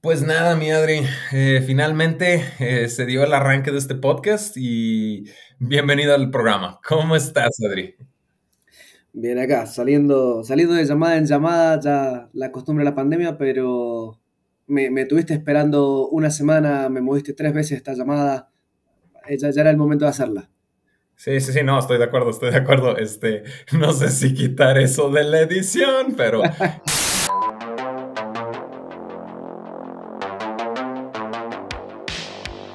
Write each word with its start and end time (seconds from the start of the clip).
Pues 0.00 0.22
nada, 0.22 0.54
mi 0.54 0.70
Adri, 0.70 1.00
eh, 1.32 1.60
finalmente 1.66 2.44
eh, 2.60 2.88
se 2.88 3.04
dio 3.04 3.24
el 3.24 3.34
arranque 3.34 3.72
de 3.72 3.78
este 3.78 3.96
podcast 3.96 4.56
y 4.56 5.24
bienvenido 5.58 6.14
al 6.14 6.30
programa. 6.30 6.78
¿Cómo 6.86 7.16
estás, 7.16 7.58
Adri? 7.68 7.96
Bien 9.12 9.40
acá, 9.40 9.66
saliendo, 9.66 10.44
saliendo 10.44 10.74
de 10.74 10.84
llamada 10.84 11.16
en 11.16 11.26
llamada, 11.26 11.80
ya 11.80 12.28
la 12.32 12.52
costumbre 12.52 12.84
de 12.84 12.90
la 12.90 12.94
pandemia, 12.94 13.36
pero 13.36 14.20
me, 14.68 14.88
me 14.88 15.04
tuviste 15.04 15.34
esperando 15.34 16.06
una 16.10 16.30
semana, 16.30 16.88
me 16.88 17.00
moviste 17.00 17.32
tres 17.32 17.52
veces 17.52 17.78
esta 17.78 17.94
llamada, 17.94 18.52
eh, 19.26 19.36
ya, 19.36 19.50
ya 19.50 19.62
era 19.62 19.70
el 19.70 19.76
momento 19.76 20.04
de 20.04 20.10
hacerla. 20.10 20.48
Sí, 21.16 21.40
sí, 21.40 21.52
sí, 21.52 21.64
no, 21.64 21.76
estoy 21.76 21.98
de 21.98 22.04
acuerdo, 22.04 22.30
estoy 22.30 22.52
de 22.52 22.58
acuerdo. 22.58 22.96
Este, 22.96 23.42
no 23.72 23.92
sé 23.92 24.10
si 24.10 24.32
quitar 24.32 24.78
eso 24.78 25.10
de 25.10 25.24
la 25.24 25.40
edición, 25.40 26.14
pero 26.16 26.42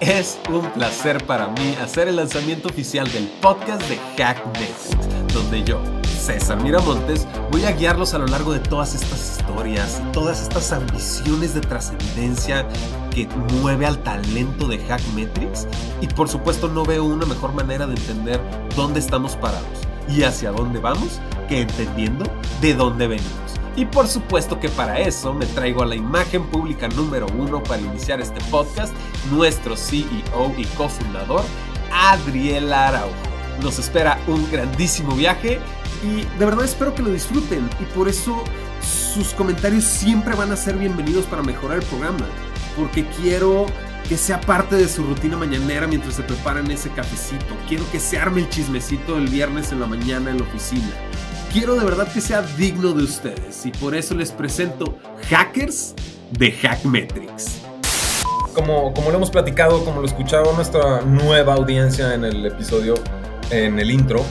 Es 0.06 0.38
un 0.50 0.70
placer 0.72 1.26
para 1.26 1.48
mí 1.48 1.78
hacer 1.82 2.10
el 2.10 2.18
lanzamiento 2.18 2.68
oficial 2.68 3.10
del 3.14 3.26
podcast 3.42 3.82
de 3.88 3.98
HackNet, 4.22 5.32
donde 5.34 5.64
yo, 5.64 5.82
César 6.04 6.62
Miramontes, 6.62 7.26
voy 7.54 7.64
a 7.64 7.72
guiarlos 7.72 8.14
a 8.14 8.18
lo 8.18 8.28
largo 8.28 8.52
de 8.52 8.60
todas 8.60 8.96
estas 8.96 9.38
historias, 9.38 10.02
todas 10.12 10.42
estas 10.42 10.74
ambiciones 10.74 11.54
de 11.54 11.62
trascendencia 11.62 12.68
que 13.12 13.30
mueve 13.62 13.86
al 13.86 13.98
talento 14.04 14.68
de 14.68 14.78
Hackmetrics 14.78 15.70
y 16.02 16.08
por 16.08 16.28
supuesto 16.28 16.68
no 16.68 16.84
veo 16.84 17.06
una 17.06 17.26
mejor 17.26 17.54
manera 17.54 17.88
de 17.88 17.96
entender 17.96 18.42
dónde 18.76 19.00
estamos 19.00 19.38
parados 19.38 19.64
y 20.10 20.24
hacia 20.24 20.52
dónde 20.52 20.80
vamos 20.80 21.22
que 21.48 21.62
entendiendo 21.62 22.26
de 22.60 22.74
dónde 22.74 23.08
venimos. 23.08 23.53
Y 23.76 23.86
por 23.86 24.08
supuesto 24.08 24.60
que 24.60 24.70
para 24.70 25.00
eso 25.00 25.34
me 25.34 25.48
traigo 25.48 25.82
a 25.82 25.88
la 25.88 25.96
imagen 25.96 26.44
pública 26.44 26.88
número 26.90 27.26
uno 27.38 27.64
para 27.64 27.82
iniciar 27.82 28.22
este 28.22 28.40
podcast, 28.52 28.94
nuestro 29.32 29.76
CEO 29.76 30.54
y 30.58 30.66
cofundador, 30.78 31.44
Adriel 31.92 32.72
Araujo. 32.72 33.14
Nos 33.64 33.80
espera 33.80 34.20
un 34.28 34.50
grandísimo 34.52 35.16
viaje 35.16 35.60
y 36.04 36.22
de 36.38 36.46
verdad 36.46 36.66
espero 36.66 36.94
que 36.94 37.02
lo 37.02 37.10
disfruten. 37.10 37.68
Y 37.80 37.86
por 37.96 38.08
eso 38.08 38.44
sus 38.82 39.34
comentarios 39.34 39.86
siempre 39.86 40.36
van 40.36 40.52
a 40.52 40.56
ser 40.56 40.78
bienvenidos 40.78 41.26
para 41.26 41.42
mejorar 41.42 41.80
el 41.80 41.86
programa, 41.86 42.28
porque 42.76 43.08
quiero 43.22 43.66
que 44.08 44.18
sea 44.18 44.40
parte 44.40 44.76
de 44.76 44.88
su 44.88 45.04
rutina 45.04 45.38
mañanera 45.38 45.88
mientras 45.88 46.16
se 46.16 46.24
preparan 46.24 46.70
ese 46.70 46.90
cafecito, 46.90 47.56
quiero 47.68 47.90
que 47.90 48.00
se 48.00 48.20
arme 48.20 48.42
el 48.42 48.50
chismecito 48.50 49.18
el 49.18 49.30
viernes 49.30 49.72
en 49.72 49.80
la 49.80 49.88
mañana 49.88 50.30
en 50.30 50.38
la 50.38 50.44
oficina 50.44 50.92
quiero 51.54 51.76
de 51.76 51.86
verdad 51.86 52.12
que 52.12 52.20
sea 52.20 52.42
digno 52.58 52.94
de 52.94 53.04
ustedes 53.04 53.64
y 53.68 53.72
por 53.72 53.94
eso 53.94 54.16
les 54.16 54.32
presento 54.32 54.98
Hackers 55.30 55.94
de 56.32 56.52
Hackmetrics. 56.52 57.62
Como, 58.56 58.92
como 58.94 59.12
lo 59.12 59.18
hemos 59.18 59.30
platicado, 59.30 59.86
como 59.86 60.02
lo 60.02 60.08
escuchaba 60.08 60.52
nuestra 60.54 61.02
nueva 61.02 61.54
audiencia 61.54 62.16
en 62.16 62.26
el 62.26 62.46
episodio, 62.48 62.96
en 63.52 63.80
el 63.80 63.92
intro, 63.92 64.26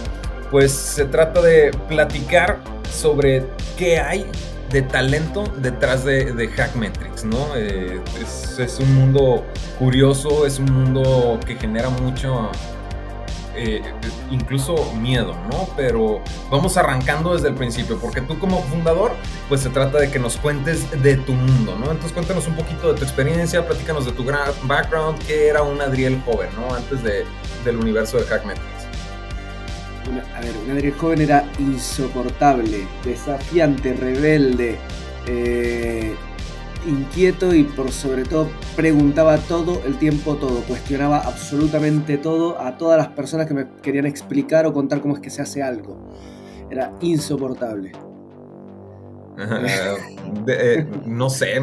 pues 0.50 0.72
se 0.72 1.04
trata 1.04 1.40
de 1.40 1.70
platicar 1.88 2.58
sobre 2.92 3.46
qué 3.78 4.00
hay 4.00 4.26
de 4.70 4.82
talento 4.82 5.44
detrás 5.58 6.04
de, 6.04 6.32
de 6.32 6.48
Hackmetrics, 6.48 7.24
¿no? 7.24 7.54
Eh, 7.54 8.00
es, 8.20 8.58
es, 8.58 8.80
un 8.80 8.94
mundo 8.94 9.44
curioso, 9.78 10.44
es 10.46 10.58
un 10.58 10.72
mundo 10.72 11.38
que 11.46 11.54
genera 11.56 11.88
mucho, 11.88 12.50
eh, 13.54 13.82
incluso 14.30 14.92
miedo, 14.94 15.34
¿no? 15.50 15.68
Pero 15.76 16.22
vamos 16.50 16.76
arrancando 16.76 17.34
desde 17.34 17.48
el 17.48 17.54
principio, 17.54 17.98
porque 17.98 18.20
tú 18.20 18.38
como 18.38 18.62
fundador, 18.62 19.12
pues 19.48 19.60
se 19.60 19.70
trata 19.70 19.98
de 19.98 20.10
que 20.10 20.18
nos 20.18 20.36
cuentes 20.36 20.90
de 21.02 21.16
tu 21.16 21.32
mundo, 21.32 21.76
¿no? 21.78 21.86
Entonces 21.90 22.12
cuéntanos 22.12 22.46
un 22.46 22.56
poquito 22.56 22.92
de 22.92 22.98
tu 22.98 23.04
experiencia, 23.04 23.66
platícanos 23.66 24.06
de 24.06 24.12
tu 24.12 24.24
background, 24.24 25.18
qué 25.26 25.48
era 25.48 25.62
un 25.62 25.80
Adriel 25.80 26.20
joven, 26.24 26.48
¿no? 26.56 26.74
Antes 26.74 27.02
de, 27.02 27.24
del 27.64 27.76
universo 27.76 28.18
de 28.18 28.24
Hackmetrics. 28.24 28.86
a 30.34 30.40
ver, 30.40 30.54
un 30.64 30.70
Adriel 30.70 30.94
joven 30.94 31.20
era 31.20 31.44
insoportable, 31.58 32.86
desafiante, 33.04 33.94
rebelde, 33.94 34.78
eh, 35.26 36.14
inquieto 36.86 37.54
y 37.54 37.64
por 37.64 37.90
sobre 37.90 38.24
todo 38.24 38.48
preguntaba 38.76 39.38
todo 39.38 39.80
el 39.86 39.98
tiempo 39.98 40.36
todo, 40.36 40.62
cuestionaba 40.62 41.18
absolutamente 41.18 42.18
todo 42.18 42.60
a 42.60 42.76
todas 42.76 42.98
las 42.98 43.08
personas 43.08 43.46
que 43.46 43.54
me 43.54 43.66
querían 43.82 44.06
explicar 44.06 44.66
o 44.66 44.72
contar 44.72 45.00
cómo 45.00 45.14
es 45.14 45.20
que 45.20 45.30
se 45.30 45.42
hace 45.42 45.62
algo. 45.62 45.96
Era 46.70 46.92
insoportable. 47.00 47.92
Eh, 50.46 50.86
no 51.06 51.30
sé, 51.30 51.60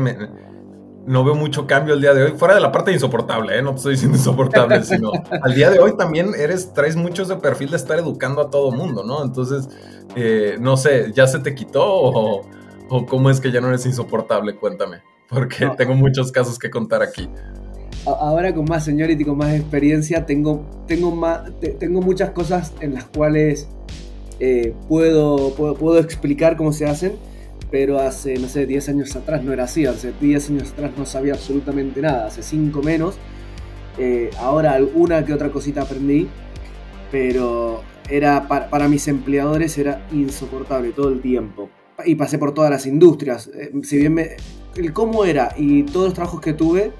no 1.05 1.23
veo 1.23 1.35
mucho 1.35 1.65
cambio 1.65 1.93
el 1.93 2.01
día 2.01 2.13
de 2.13 2.23
hoy, 2.23 2.31
fuera 2.31 2.55
de 2.55 2.61
la 2.61 2.71
parte 2.71 2.91
insoportable, 2.91 3.57
¿eh? 3.57 3.61
no 3.61 3.71
te 3.71 3.77
estoy 3.77 3.93
diciendo 3.93 4.17
insoportable, 4.17 4.83
sino 4.85 5.11
al 5.41 5.53
día 5.53 5.69
de 5.69 5.79
hoy 5.79 5.95
también 5.97 6.31
eres, 6.37 6.73
traes 6.73 6.95
muchos 6.95 7.27
de 7.27 7.35
perfil 7.37 7.71
de 7.71 7.77
estar 7.77 7.97
educando 7.99 8.41
a 8.41 8.49
todo 8.49 8.71
mundo, 8.71 9.03
¿no? 9.03 9.23
Entonces, 9.23 9.69
eh, 10.15 10.57
no 10.59 10.77
sé, 10.77 11.11
¿ya 11.13 11.27
se 11.27 11.39
te 11.39 11.55
quitó 11.55 11.83
o, 11.83 12.45
¿O 12.89 13.05
cómo 13.05 13.29
es 13.29 13.39
que 13.39 13.51
ya 13.51 13.61
no 13.61 13.67
eres 13.67 13.85
insoportable? 13.85 14.55
Cuéntame, 14.55 15.03
porque 15.29 15.69
tengo 15.77 15.93
muchos 15.95 16.31
casos 16.31 16.57
que 16.57 16.69
contar 16.69 17.03
aquí. 17.03 17.29
Ahora 18.05 18.53
con 18.53 18.65
más 18.65 18.85
seniority, 18.85 19.23
con 19.23 19.37
más 19.37 19.53
experiencia, 19.53 20.25
tengo, 20.25 20.65
tengo, 20.87 21.15
más, 21.15 21.51
tengo 21.79 22.01
muchas 22.01 22.31
cosas 22.31 22.73
en 22.79 22.95
las 22.95 23.05
cuales 23.05 23.67
eh, 24.39 24.73
puedo, 24.87 25.53
puedo, 25.53 25.99
explicar 25.99 26.57
cómo 26.57 26.71
se 26.73 26.85
hacen, 26.85 27.13
pero 27.69 27.99
hace, 27.99 28.39
no 28.39 28.47
sé, 28.47 28.65
10 28.65 28.89
años 28.89 29.15
atrás 29.15 29.43
no 29.43 29.53
era 29.53 29.65
así, 29.65 29.85
hace 29.85 30.13
10 30.19 30.49
años 30.49 30.71
atrás 30.71 30.91
no 30.97 31.05
sabía 31.05 31.33
absolutamente 31.33 32.01
nada, 32.01 32.27
hace 32.27 32.41
5 32.41 32.81
menos, 32.81 33.15
eh, 33.97 34.29
ahora 34.39 34.71
alguna 34.71 35.25
que 35.25 35.33
otra 35.33 35.51
cosita 35.51 35.81
aprendí, 35.81 36.27
pero 37.11 37.83
era 38.09 38.47
para 38.47 38.87
mis 38.87 39.07
empleadores 39.07 39.77
era 39.77 40.07
insoportable 40.11 40.93
todo 40.93 41.09
el 41.09 41.21
tiempo 41.21 41.69
y 42.05 42.15
pasé 42.15 42.37
por 42.37 42.53
todas 42.53 42.71
las 42.71 42.85
industrias. 42.85 43.49
Eh, 43.53 43.71
si 43.83 43.97
bien 43.97 44.13
me, 44.13 44.29
el 44.75 44.93
cómo 44.93 45.25
era 45.25 45.53
y 45.57 45.83
todos 45.83 46.07
los 46.07 46.13
trabajos 46.13 46.41
que 46.41 46.53
tuve 46.53 46.91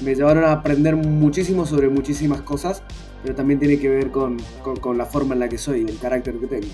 me 0.00 0.14
llevaron 0.14 0.44
a 0.44 0.52
aprender 0.52 0.96
muchísimo 0.96 1.66
sobre 1.66 1.88
muchísimas 1.88 2.42
cosas, 2.42 2.82
pero 3.22 3.34
también 3.34 3.60
tiene 3.60 3.78
que 3.78 3.88
ver 3.88 4.10
con, 4.10 4.38
con, 4.62 4.98
la 4.98 5.06
forma 5.06 5.34
en 5.34 5.40
la 5.40 5.48
que 5.48 5.58
soy 5.58 5.82
y 5.86 5.90
el 5.90 5.98
carácter 5.98 6.34
que 6.34 6.46
tengo. 6.46 6.66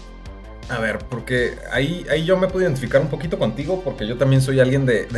A 0.70 0.78
ver, 0.78 0.98
porque 1.10 1.56
ahí, 1.72 2.06
ahí 2.10 2.24
yo 2.24 2.36
me 2.36 2.46
puedo 2.46 2.64
identificar 2.64 3.00
un 3.00 3.08
poquito 3.08 3.38
contigo, 3.38 3.82
porque 3.84 4.06
yo 4.06 4.16
también 4.16 4.40
soy 4.40 4.60
alguien 4.60 4.86
de, 4.86 5.08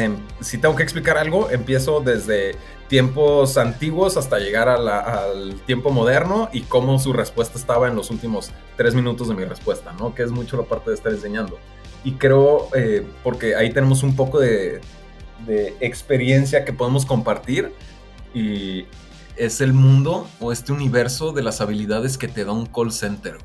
si 0.41 0.59
tengo 0.59 0.75
que 0.75 0.83
explicar 0.83 1.19
algo, 1.19 1.51
empiezo 1.51 2.01
desde 2.01 2.57
tiempos 2.89 3.59
antiguos 3.59 4.17
hasta 4.17 4.39
llegar 4.39 4.69
al 4.69 5.55
tiempo 5.67 5.91
moderno 5.91 6.49
y 6.53 6.63
cómo 6.63 6.99
su 6.99 7.13
respuesta 7.13 7.59
estaba 7.59 7.87
en 7.87 7.95
los 7.95 8.11
últimos 8.11 8.51
tres 8.77 8.95
minutos 8.95 9.29
de 9.29 9.35
mi 9.35 9.45
respuesta, 9.45 9.93
¿no? 9.99 10.15
Que 10.15 10.23
es 10.23 10.31
mucho 10.31 10.57
la 10.57 10.65
parte 10.65 10.91
de 10.91 10.97
estar 10.97 11.13
enseñando 11.13 11.59
y 12.05 12.13
creo, 12.13 12.69
eh, 12.75 13.07
porque 13.23 13.55
ahí 13.55 13.71
tenemos 13.71 14.03
un 14.03 14.17
poco 14.17 14.41
de, 14.41 14.81
experiencia 15.81 16.65
que 16.65 16.73
podemos 16.73 17.07
compartir 17.07 17.73
y 18.35 18.85
es 19.37 19.61
el 19.61 19.73
mundo 19.73 20.27
o 20.41 20.53
este 20.53 20.73
universo 20.73 21.33
de 21.33 21.43
las 21.43 21.61
habilidades 21.61 22.19
que 22.19 22.29
te 22.29 22.45
da 22.45 22.53
un 22.53 22.67
call 22.67 22.93
center. 22.93 23.37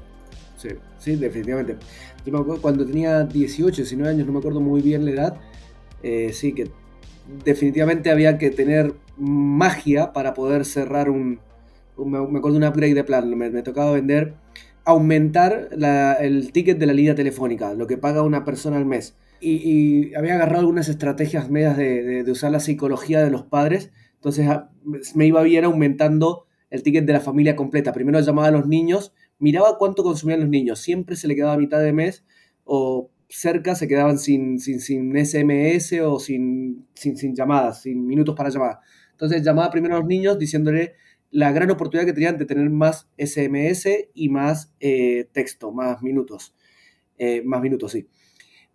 Sí, 0.58 0.70
sí, 0.98 1.16
definitivamente. 1.16 1.78
Yo 2.26 2.34
me 2.34 2.40
acuerdo 2.40 2.62
cuando 2.62 2.86
tenía 2.86 3.24
18, 3.24 3.78
19 3.78 4.12
años, 4.12 4.28
no 4.28 4.34
me 4.34 4.40
acuerdo 4.40 4.60
muy 4.60 4.82
bien 4.82 5.06
la 5.06 5.12
edad, 5.12 5.38
eh, 6.04 6.32
sí 6.34 6.54
que 6.54 6.72
definitivamente 7.44 8.12
había 8.12 8.38
que 8.38 8.50
tener 8.50 8.94
magia 9.18 10.14
para 10.14 10.34
poder 10.34 10.66
cerrar 10.66 11.10
un, 11.10 11.40
me 11.98 12.18
acuerdo 12.18 12.60
de 12.60 12.66
un 12.66 12.72
upgrade 12.72 12.94
de 12.94 13.04
plan, 13.04 13.30
me, 13.38 13.50
me 13.50 13.64
tocaba 13.64 13.92
vender 13.92 14.36
aumentar 14.88 15.70
el 16.22 16.52
ticket 16.54 16.80
de 16.80 16.86
la 16.86 16.94
línea 16.94 17.14
telefónica, 17.14 17.74
lo 17.74 17.88
que 17.88 17.98
paga 17.98 18.22
una 18.22 18.46
persona 18.46 18.78
al 18.78 18.86
mes. 18.86 19.16
Y, 19.40 20.14
había 20.16 20.36
agarrado 20.36 20.62
algunas 20.62 20.90
estrategias 20.90 21.50
medias 21.50 21.78
de, 21.78 22.24
usar 22.30 22.52
la 22.52 22.60
psicología 22.60 23.24
de 23.24 23.32
los 23.32 23.44
padres, 23.44 23.92
entonces 24.16 24.48
ah, 24.48 24.72
me 25.16 25.28
iba 25.28 25.42
bien 25.44 25.66
aumentando 25.66 26.46
el 26.70 26.84
ticket 26.84 27.06
de 27.06 27.14
la 27.14 27.20
familia 27.20 27.56
completa. 27.56 27.94
Primero 27.94 28.20
llamaba 28.20 28.48
a 28.48 28.52
los 28.52 28.68
niños, 28.68 29.14
miraba 29.40 29.78
cuánto 29.78 30.04
consumían 30.04 30.42
los 30.42 30.50
niños, 30.50 30.80
siempre 30.80 31.16
se 31.16 31.28
le 31.28 31.36
quedaba 31.36 31.58
mitad 31.58 31.80
de 31.80 31.94
mes 31.94 32.26
o 32.64 33.12
cerca 33.30 33.76
se 33.76 33.88
quedaban 33.88 34.18
sin, 34.18 34.60
sin, 34.60 34.80
sin 34.80 35.14
SMS 35.14 35.94
o 36.02 36.20
sin, 36.20 36.88
sin, 36.94 37.18
sin 37.18 37.36
llamadas, 37.36 37.82
sin 37.82 38.06
minutos 38.06 38.36
para 38.36 38.50
llamar. 38.50 38.80
Entonces 39.12 39.44
llamaba 39.44 39.70
primero 39.72 39.96
a 39.96 40.00
los 40.00 40.08
niños 40.08 40.38
diciéndole 40.40 40.96
la 41.32 41.52
gran 41.52 41.70
oportunidad 41.72 42.06
que 42.06 42.14
tenían 42.14 42.38
de 42.38 42.46
tener 42.46 42.70
más 42.70 43.10
SMS 43.18 43.88
y 44.14 44.30
más 44.30 44.74
eh, 44.80 45.28
texto, 45.32 45.72
más 45.72 46.02
minutos. 46.02 46.56
Eh, 47.18 47.42
más 47.44 47.62
minutos, 47.62 47.92
sí. 47.92 48.08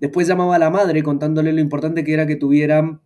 Después 0.02 0.26
llamaba 0.26 0.56
a 0.56 0.58
la 0.58 0.68
madre 0.68 1.00
contándole 1.04 1.52
lo 1.52 1.60
importante 1.60 2.02
que 2.02 2.12
era 2.12 2.26
que 2.26 2.34
tuvieran 2.34 3.00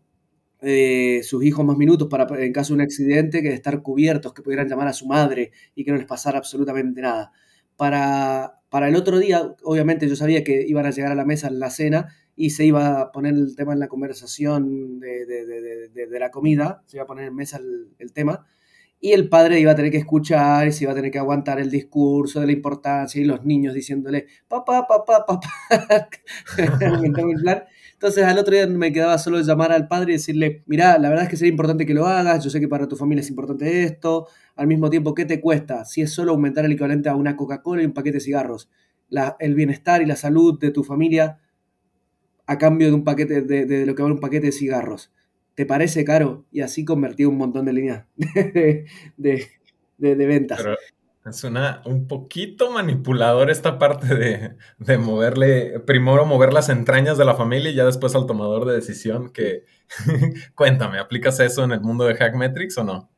eh, 0.62 1.20
sus 1.24 1.44
hijos 1.44 1.62
más 1.62 1.76
minutos 1.76 2.08
para, 2.08 2.26
en 2.42 2.54
caso 2.54 2.72
de 2.72 2.76
un 2.76 2.80
accidente, 2.80 3.42
que 3.42 3.52
estar 3.52 3.82
cubiertos, 3.82 4.32
que 4.32 4.40
pudieran 4.40 4.66
llamar 4.66 4.88
a 4.88 4.94
su 4.94 5.06
madre 5.06 5.52
y 5.74 5.84
que 5.84 5.90
no 5.90 5.98
les 5.98 6.06
pasara 6.06 6.38
absolutamente 6.38 7.02
nada. 7.02 7.32
para, 7.76 8.60
para 8.70 8.88
el 8.88 8.96
otro 8.96 9.18
día, 9.18 9.54
obviamente 9.62 10.08
yo 10.08 10.16
sabía 10.16 10.42
que 10.42 10.64
iban 10.66 10.86
a 10.86 10.90
llegar 10.90 11.12
a 11.12 11.14
la 11.14 11.26
mesa 11.26 11.48
en 11.48 11.58
la 11.58 11.68
cena 11.68 12.14
y 12.34 12.48
se 12.48 12.64
iba 12.64 13.02
a 13.02 13.12
poner 13.12 13.34
el 13.34 13.54
tema 13.56 13.74
en 13.74 13.80
la 13.80 13.88
conversación 13.88 14.98
de, 14.98 16.08
la 16.18 16.30
comida, 16.30 16.82
se 16.86 16.96
iba 16.96 17.04
a 17.04 17.06
poner 17.06 17.26
en 17.26 17.34
mesa 17.34 17.60
el, 17.98 18.12
tema, 18.14 18.46
y 19.00 19.12
el 19.12 19.28
padre 19.28 19.60
iba 19.60 19.72
a 19.72 19.74
tener 19.74 19.90
que 19.90 19.98
escuchar 19.98 20.66
y 20.66 20.72
se 20.72 20.84
iba 20.84 20.92
a 20.92 20.94
tener 20.94 21.10
que 21.10 21.18
aguantar 21.18 21.60
el 21.60 21.70
discurso 21.70 22.40
de 22.40 22.46
la 22.46 22.52
importancia 22.52 23.20
y 23.20 23.24
los 23.24 23.44
niños 23.44 23.74
diciéndole, 23.74 24.26
papá, 24.48 24.86
papá, 24.86 25.24
papá, 25.26 25.40
Entonces 27.92 28.24
al 28.24 28.38
otro 28.38 28.54
día 28.54 28.66
me 28.66 28.92
quedaba 28.92 29.16
solo 29.18 29.40
llamar 29.40 29.72
al 29.72 29.88
padre 29.88 30.12
y 30.12 30.16
decirle, 30.16 30.62
mira, 30.66 30.98
la 30.98 31.08
verdad 31.08 31.24
es 31.24 31.30
que 31.30 31.36
sería 31.36 31.50
importante 31.50 31.86
que 31.86 31.94
lo 31.94 32.06
hagas, 32.06 32.44
yo 32.44 32.50
sé 32.50 32.60
que 32.60 32.68
para 32.68 32.88
tu 32.88 32.96
familia 32.96 33.20
es 33.22 33.30
importante 33.30 33.84
esto, 33.84 34.28
al 34.54 34.66
mismo 34.66 34.90
tiempo, 34.90 35.14
¿qué 35.14 35.24
te 35.24 35.40
cuesta? 35.40 35.84
Si 35.84 36.02
es 36.02 36.12
solo 36.12 36.32
aumentar 36.32 36.64
el 36.64 36.72
equivalente 36.72 37.08
a 37.08 37.14
una 37.14 37.36
Coca-Cola 37.36 37.82
y 37.82 37.86
un 37.86 37.92
paquete 37.92 38.18
de 38.18 38.20
cigarros, 38.20 38.70
el 39.38 39.54
bienestar 39.54 40.02
y 40.02 40.06
la 40.06 40.16
salud 40.16 40.58
de 40.58 40.70
tu 40.70 40.84
familia 40.84 41.40
a 42.46 42.58
cambio 42.58 42.88
de 42.88 42.94
un 42.94 43.04
paquete 43.04 43.42
de, 43.42 43.86
lo 43.86 43.94
que 43.94 44.02
vale 44.02 44.14
un 44.14 44.20
paquete 44.20 44.46
de 44.46 44.52
cigarros. 44.52 45.12
¿Te 45.56 45.64
parece 45.64 46.04
caro? 46.04 46.44
Y 46.52 46.60
así 46.60 46.84
convertí 46.84 47.24
un 47.24 47.38
montón 47.38 47.64
de 47.64 47.72
líneas 47.72 48.04
de, 49.16 49.48
ventas. 49.98 50.58
Pero 50.58 50.76
suena 51.32 51.80
un 51.86 52.06
poquito 52.06 52.70
manipulador 52.70 53.50
esta 53.50 53.78
parte 53.78 54.54
de, 54.78 54.98
moverle, 54.98 55.80
primero 55.80 56.26
mover 56.26 56.52
las 56.52 56.68
entrañas 56.68 57.16
de 57.16 57.24
la 57.24 57.34
familia 57.34 57.70
y 57.70 57.74
ya 57.74 57.86
después 57.86 58.14
al 58.14 58.26
tomador 58.26 58.66
de 58.66 58.74
decisión 58.74 59.30
que, 59.30 59.64
cuéntame, 60.54 60.98
¿aplicas 60.98 61.40
eso 61.40 61.64
en 61.64 61.72
el 61.72 61.80
mundo 61.80 62.04
de 62.04 62.16
Hackmetrics 62.16 62.76
o 62.76 62.84
no? 62.84 63.10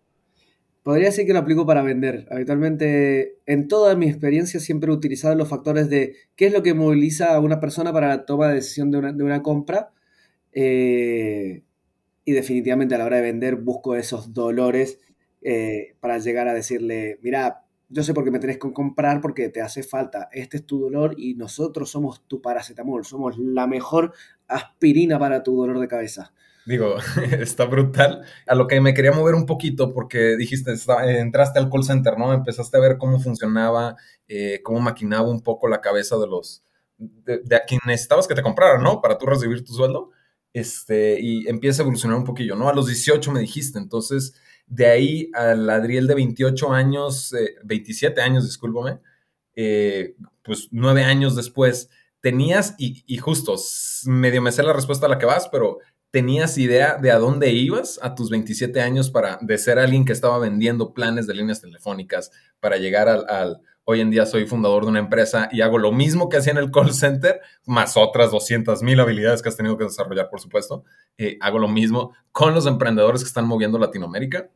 Podría 0.85 1.07
decir 1.07 1.27
que 1.27 1.33
lo 1.33 1.41
aplico 1.41 1.67
para 1.67 1.83
vender. 1.83 2.29
Habitualmente, 2.31 3.41
en 3.47 3.67
toda 3.67 3.97
mi 3.97 4.09
experiencia, 4.09 4.61
siempre 4.61 4.93
he 4.93 4.95
utilizado 4.95 5.35
los 5.35 5.49
factores 5.49 5.91
de 5.91 6.15
qué 6.37 6.47
es 6.47 6.53
lo 6.53 6.63
que 6.63 6.73
moviliza 6.73 7.35
a 7.35 7.41
una 7.41 7.59
persona 7.59 7.93
para 7.93 8.09
la 8.09 8.25
toma 8.25 8.47
de 8.47 8.55
decisión 8.55 8.93
de 8.93 9.25
una, 9.25 9.43
compra. 9.43 9.91
Eh, 10.53 11.65
y 12.29 12.33
definitivamente 12.33 12.95
a 12.95 12.99
la 12.99 13.07
hora 13.07 13.17
de 13.17 13.23
vender 13.23 13.57
busco 13.57 13.97
esos 13.97 14.35
dolores 14.35 15.01
eh, 15.41 15.97
para 15.99 16.19
llegar 16.19 16.47
a 16.47 16.53
decirle, 16.53 17.19
mira, 17.23 17.65
yo 17.89 18.03
sé 18.03 18.13
por 18.13 18.23
qué 18.23 18.31
me 18.31 18.39
tenés 18.39 18.59
que 18.59 18.71
comprar 18.71 19.23
porque 19.23 19.49
te 19.49 19.63
hace 19.63 19.83
falta. 19.83 20.29
Este 20.31 20.59
es 20.59 20.67
tu 20.67 20.79
dolor 20.79 21.15
y 21.17 21.37
nosotros 21.37 21.91
somos 21.91 22.29
tu 22.29 22.43
paracetamol. 22.43 23.07
Somos 23.07 23.39
la 23.39 23.67
mejor 23.67 24.13
aspirina 24.47 25.19
para 25.19 25.43
tu 25.43 25.57
dolor 25.57 25.81
de 25.81 25.89
cabeza. 25.89 26.35
Digo, 26.67 26.97
está 27.41 27.65
brutal. 27.65 28.21
A 28.47 28.55
lo 28.55 28.67
que 28.67 28.79
me 28.83 28.93
quería 28.93 29.13
mover 29.13 29.35
un 29.35 29.47
poquito, 29.47 29.95
porque 29.95 30.37
dijiste, 30.37 30.75
entraste 31.07 31.59
al 31.59 31.71
call 31.71 31.85
center, 31.85 32.19
¿no? 32.19 32.35
Empezaste 32.35 32.77
a 32.77 32.81
ver 32.81 32.99
cómo 32.99 33.21
funcionaba, 33.21 33.97
eh, 34.29 34.61
cómo 34.63 34.81
maquinaba 34.81 35.31
un 35.31 35.41
poco 35.41 35.67
la 35.67 35.81
cabeza 35.81 36.19
de 36.19 36.27
los, 36.27 36.63
de, 36.99 37.57
a 37.57 37.65
quien 37.67 37.81
necesitabas 37.87 38.29
que 38.29 38.35
te 38.35 38.43
compraran, 38.43 38.83
¿no? 38.83 39.01
Para 39.01 39.17
tú 39.17 39.25
recibir 39.25 39.65
tu 39.65 39.73
sueldo. 39.73 40.11
Este, 40.53 41.21
y 41.21 41.47
empieza 41.47 41.83
a 41.83 41.85
evolucionar 41.85 42.19
un 42.19 42.25
poquillo, 42.25 42.57
¿no? 42.57 42.69
A 42.69 42.75
los 42.75 42.87
18 42.87 43.31
me 43.33 43.41
dijiste, 43.41 43.79
entonces, 43.79 44.35
de 44.67 44.87
ahí 44.87 45.31
al 45.35 45.69
Adriel 45.69 46.07
de 46.07 46.15
28 46.15 46.73
años, 46.73 47.35
27 47.65 48.21
eh, 48.21 48.25
años, 48.25 48.45
discúlpame, 48.45 48.99
eh, 49.55 50.15
pues 50.43 50.69
nueve 50.71 51.05
años 51.05 51.37
después, 51.37 51.91
tenías, 52.21 52.75
y, 52.79 53.05
y 53.07 53.19
justo, 53.19 53.57
medio 54.07 54.43
me 54.43 54.53
sé 54.53 54.63
la 54.63 54.73
respuesta 54.73 55.07
a 55.07 55.09
la 55.09 55.19
que 55.19 55.27
vas, 55.27 55.49
pero 55.49 55.79
¿Tenías 56.11 56.57
idea 56.57 56.97
de 56.97 57.11
a 57.11 57.19
dónde 57.19 57.51
ibas 57.51 58.01
a 58.03 58.15
tus 58.15 58.31
27 58.31 58.81
años 58.81 59.11
para 59.11 59.39
de 59.43 59.59
ser 59.59 59.79
alguien 59.79 60.07
que 60.07 60.15
estaba 60.15 60.39
vendiendo 60.39 60.95
planes 60.95 61.27
de 61.27 61.35
líneas 61.35 61.61
telefónicas 61.61 62.31
para 62.61 62.79
llegar 62.79 63.11
al, 63.11 63.61
hoy 63.91 64.03
en 64.03 64.11
día 64.11 64.27
soy 64.27 64.47
fundador 64.47 64.83
de 64.83 64.91
una 64.91 64.99
empresa 64.99 65.49
y 65.51 65.63
hago 65.63 65.79
lo 65.79 65.93
mismo 65.93 66.29
que 66.29 66.37
hacía 66.37 66.53
en 66.53 66.59
el 66.59 66.71
call 66.71 66.93
center, 66.93 67.41
más 67.65 67.97
otras 67.97 68.31
200 68.31 68.83
mil 68.83 69.01
habilidades 69.01 69.41
que 69.41 69.49
has 69.49 69.57
tenido 69.57 69.79
que 69.79 69.85
desarrollar, 69.85 70.29
por 70.29 70.41
supuesto. 70.41 70.85
Eh, 71.17 71.39
hago 71.41 71.59
lo 71.59 71.69
mismo 71.69 72.13
con 72.31 72.55
los 72.55 72.67
emprendedores 72.67 73.23
que 73.23 73.29
están 73.29 73.47
moviendo 73.47 73.79
Latinoamérica. 73.79 74.51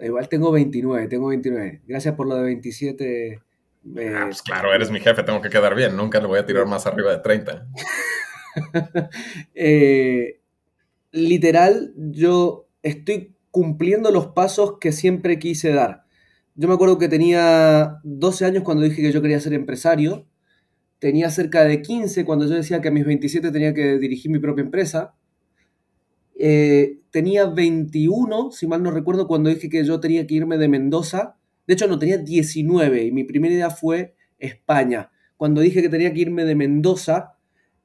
Igual 0.00 0.28
tengo 0.28 0.52
29, 0.52 1.08
tengo 1.08 1.26
29. 1.26 1.82
Gracias 1.88 2.14
por 2.14 2.28
lo 2.28 2.36
de 2.36 2.42
27. 2.42 3.32
Eh, 3.32 4.14
ah, 4.16 4.26
pues 4.26 4.42
claro, 4.42 4.72
eres 4.72 4.92
mi 4.92 5.00
jefe, 5.00 5.24
tengo 5.24 5.42
que 5.42 5.50
quedar 5.50 5.74
bien. 5.74 5.96
Nunca 5.96 6.20
le 6.20 6.28
voy 6.28 6.38
a 6.38 6.46
tirar 6.46 6.66
más 6.66 6.86
arriba 6.86 7.10
de 7.10 7.18
30. 7.18 7.66
eh, 9.56 10.40
literal, 11.10 11.92
yo 11.96 12.68
estoy 12.84 13.34
cumpliendo 13.50 14.12
los 14.12 14.28
pasos 14.28 14.78
que 14.78 14.92
siempre 14.92 15.40
quise 15.40 15.72
dar. 15.72 16.04
Yo 16.60 16.68
me 16.68 16.74
acuerdo 16.74 16.98
que 16.98 17.08
tenía 17.08 18.00
12 18.04 18.44
años 18.44 18.64
cuando 18.64 18.84
dije 18.84 19.00
que 19.00 19.12
yo 19.12 19.22
quería 19.22 19.40
ser 19.40 19.54
empresario. 19.54 20.26
Tenía 20.98 21.30
cerca 21.30 21.64
de 21.64 21.80
15 21.80 22.26
cuando 22.26 22.46
yo 22.46 22.54
decía 22.54 22.82
que 22.82 22.88
a 22.88 22.90
mis 22.90 23.06
27 23.06 23.50
tenía 23.50 23.72
que 23.72 23.96
dirigir 23.96 24.30
mi 24.30 24.40
propia 24.40 24.60
empresa. 24.60 25.14
Eh, 26.38 26.98
tenía 27.10 27.46
21, 27.46 28.50
si 28.52 28.66
mal 28.66 28.82
no 28.82 28.90
recuerdo, 28.90 29.26
cuando 29.26 29.48
dije 29.48 29.70
que 29.70 29.82
yo 29.84 30.00
tenía 30.00 30.26
que 30.26 30.34
irme 30.34 30.58
de 30.58 30.68
Mendoza. 30.68 31.38
De 31.66 31.72
hecho, 31.72 31.88
no, 31.88 31.98
tenía 31.98 32.18
19 32.18 33.04
y 33.04 33.10
mi 33.10 33.24
primera 33.24 33.54
idea 33.54 33.70
fue 33.70 34.14
España. 34.38 35.10
Cuando 35.38 35.62
dije 35.62 35.80
que 35.80 35.88
tenía 35.88 36.12
que 36.12 36.20
irme 36.20 36.44
de 36.44 36.56
Mendoza, 36.56 37.38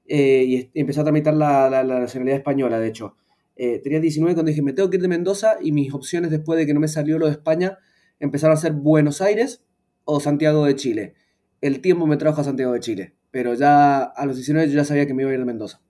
eh, 0.05 0.43
y, 0.45 0.77
empecé 0.77 0.99
a 0.99 1.05
tramitar 1.05 1.33
la, 1.33 1.81
nacionalidad 1.81 2.39
española, 2.39 2.77
de 2.77 2.89
hecho. 2.89 3.15
Eh, 3.55 3.79
tenía 3.81 4.01
19 4.01 4.33
cuando 4.33 4.49
dije, 4.49 4.61
me 4.61 4.73
tengo 4.73 4.89
que 4.89 4.97
ir 4.97 5.01
de 5.01 5.07
Mendoza 5.07 5.59
y 5.61 5.71
mis 5.71 5.93
opciones 5.93 6.29
después 6.29 6.59
de 6.59 6.65
que 6.65 6.73
no 6.73 6.81
me 6.81 6.89
salió 6.89 7.17
lo 7.17 7.27
de 7.27 7.31
España 7.31 7.77
empezaron 8.19 8.57
a 8.57 8.59
ser 8.59 8.73
Buenos 8.73 9.21
Aires 9.21 9.63
o 10.03 10.19
Santiago 10.19 10.65
de 10.65 10.75
Chile. 10.75 11.15
El 11.61 11.81
tiempo 11.81 12.07
me 12.07 12.17
trajo 12.17 12.41
a 12.41 12.43
Santiago 12.43 12.73
de 12.73 12.79
Chile, 12.79 13.15
pero 13.31 13.53
ya 13.53 14.03
a 14.03 14.25
los 14.25 14.35
19 14.35 14.69
yo 14.69 14.75
ya 14.75 14.85
sabía 14.85 15.07
que 15.07 15.13
me 15.13 15.23
iba 15.23 15.31
a 15.31 15.33
ir 15.33 15.39
de 15.39 15.45
Mendoza. 15.45 15.81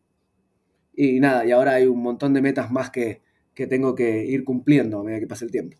Y 0.95 1.19
nada, 1.19 1.45
y 1.45 1.51
ahora 1.51 1.73
hay 1.73 1.87
un 1.87 2.01
montón 2.01 2.33
de 2.33 2.41
metas 2.41 2.71
más 2.71 2.89
que, 2.89 3.21
que 3.53 3.67
tengo 3.67 3.95
que 3.95 4.25
ir 4.25 4.43
cumpliendo 4.43 4.99
a 4.99 5.03
medida 5.03 5.19
que 5.19 5.27
pase 5.27 5.45
el 5.45 5.51
tiempo 5.51 5.77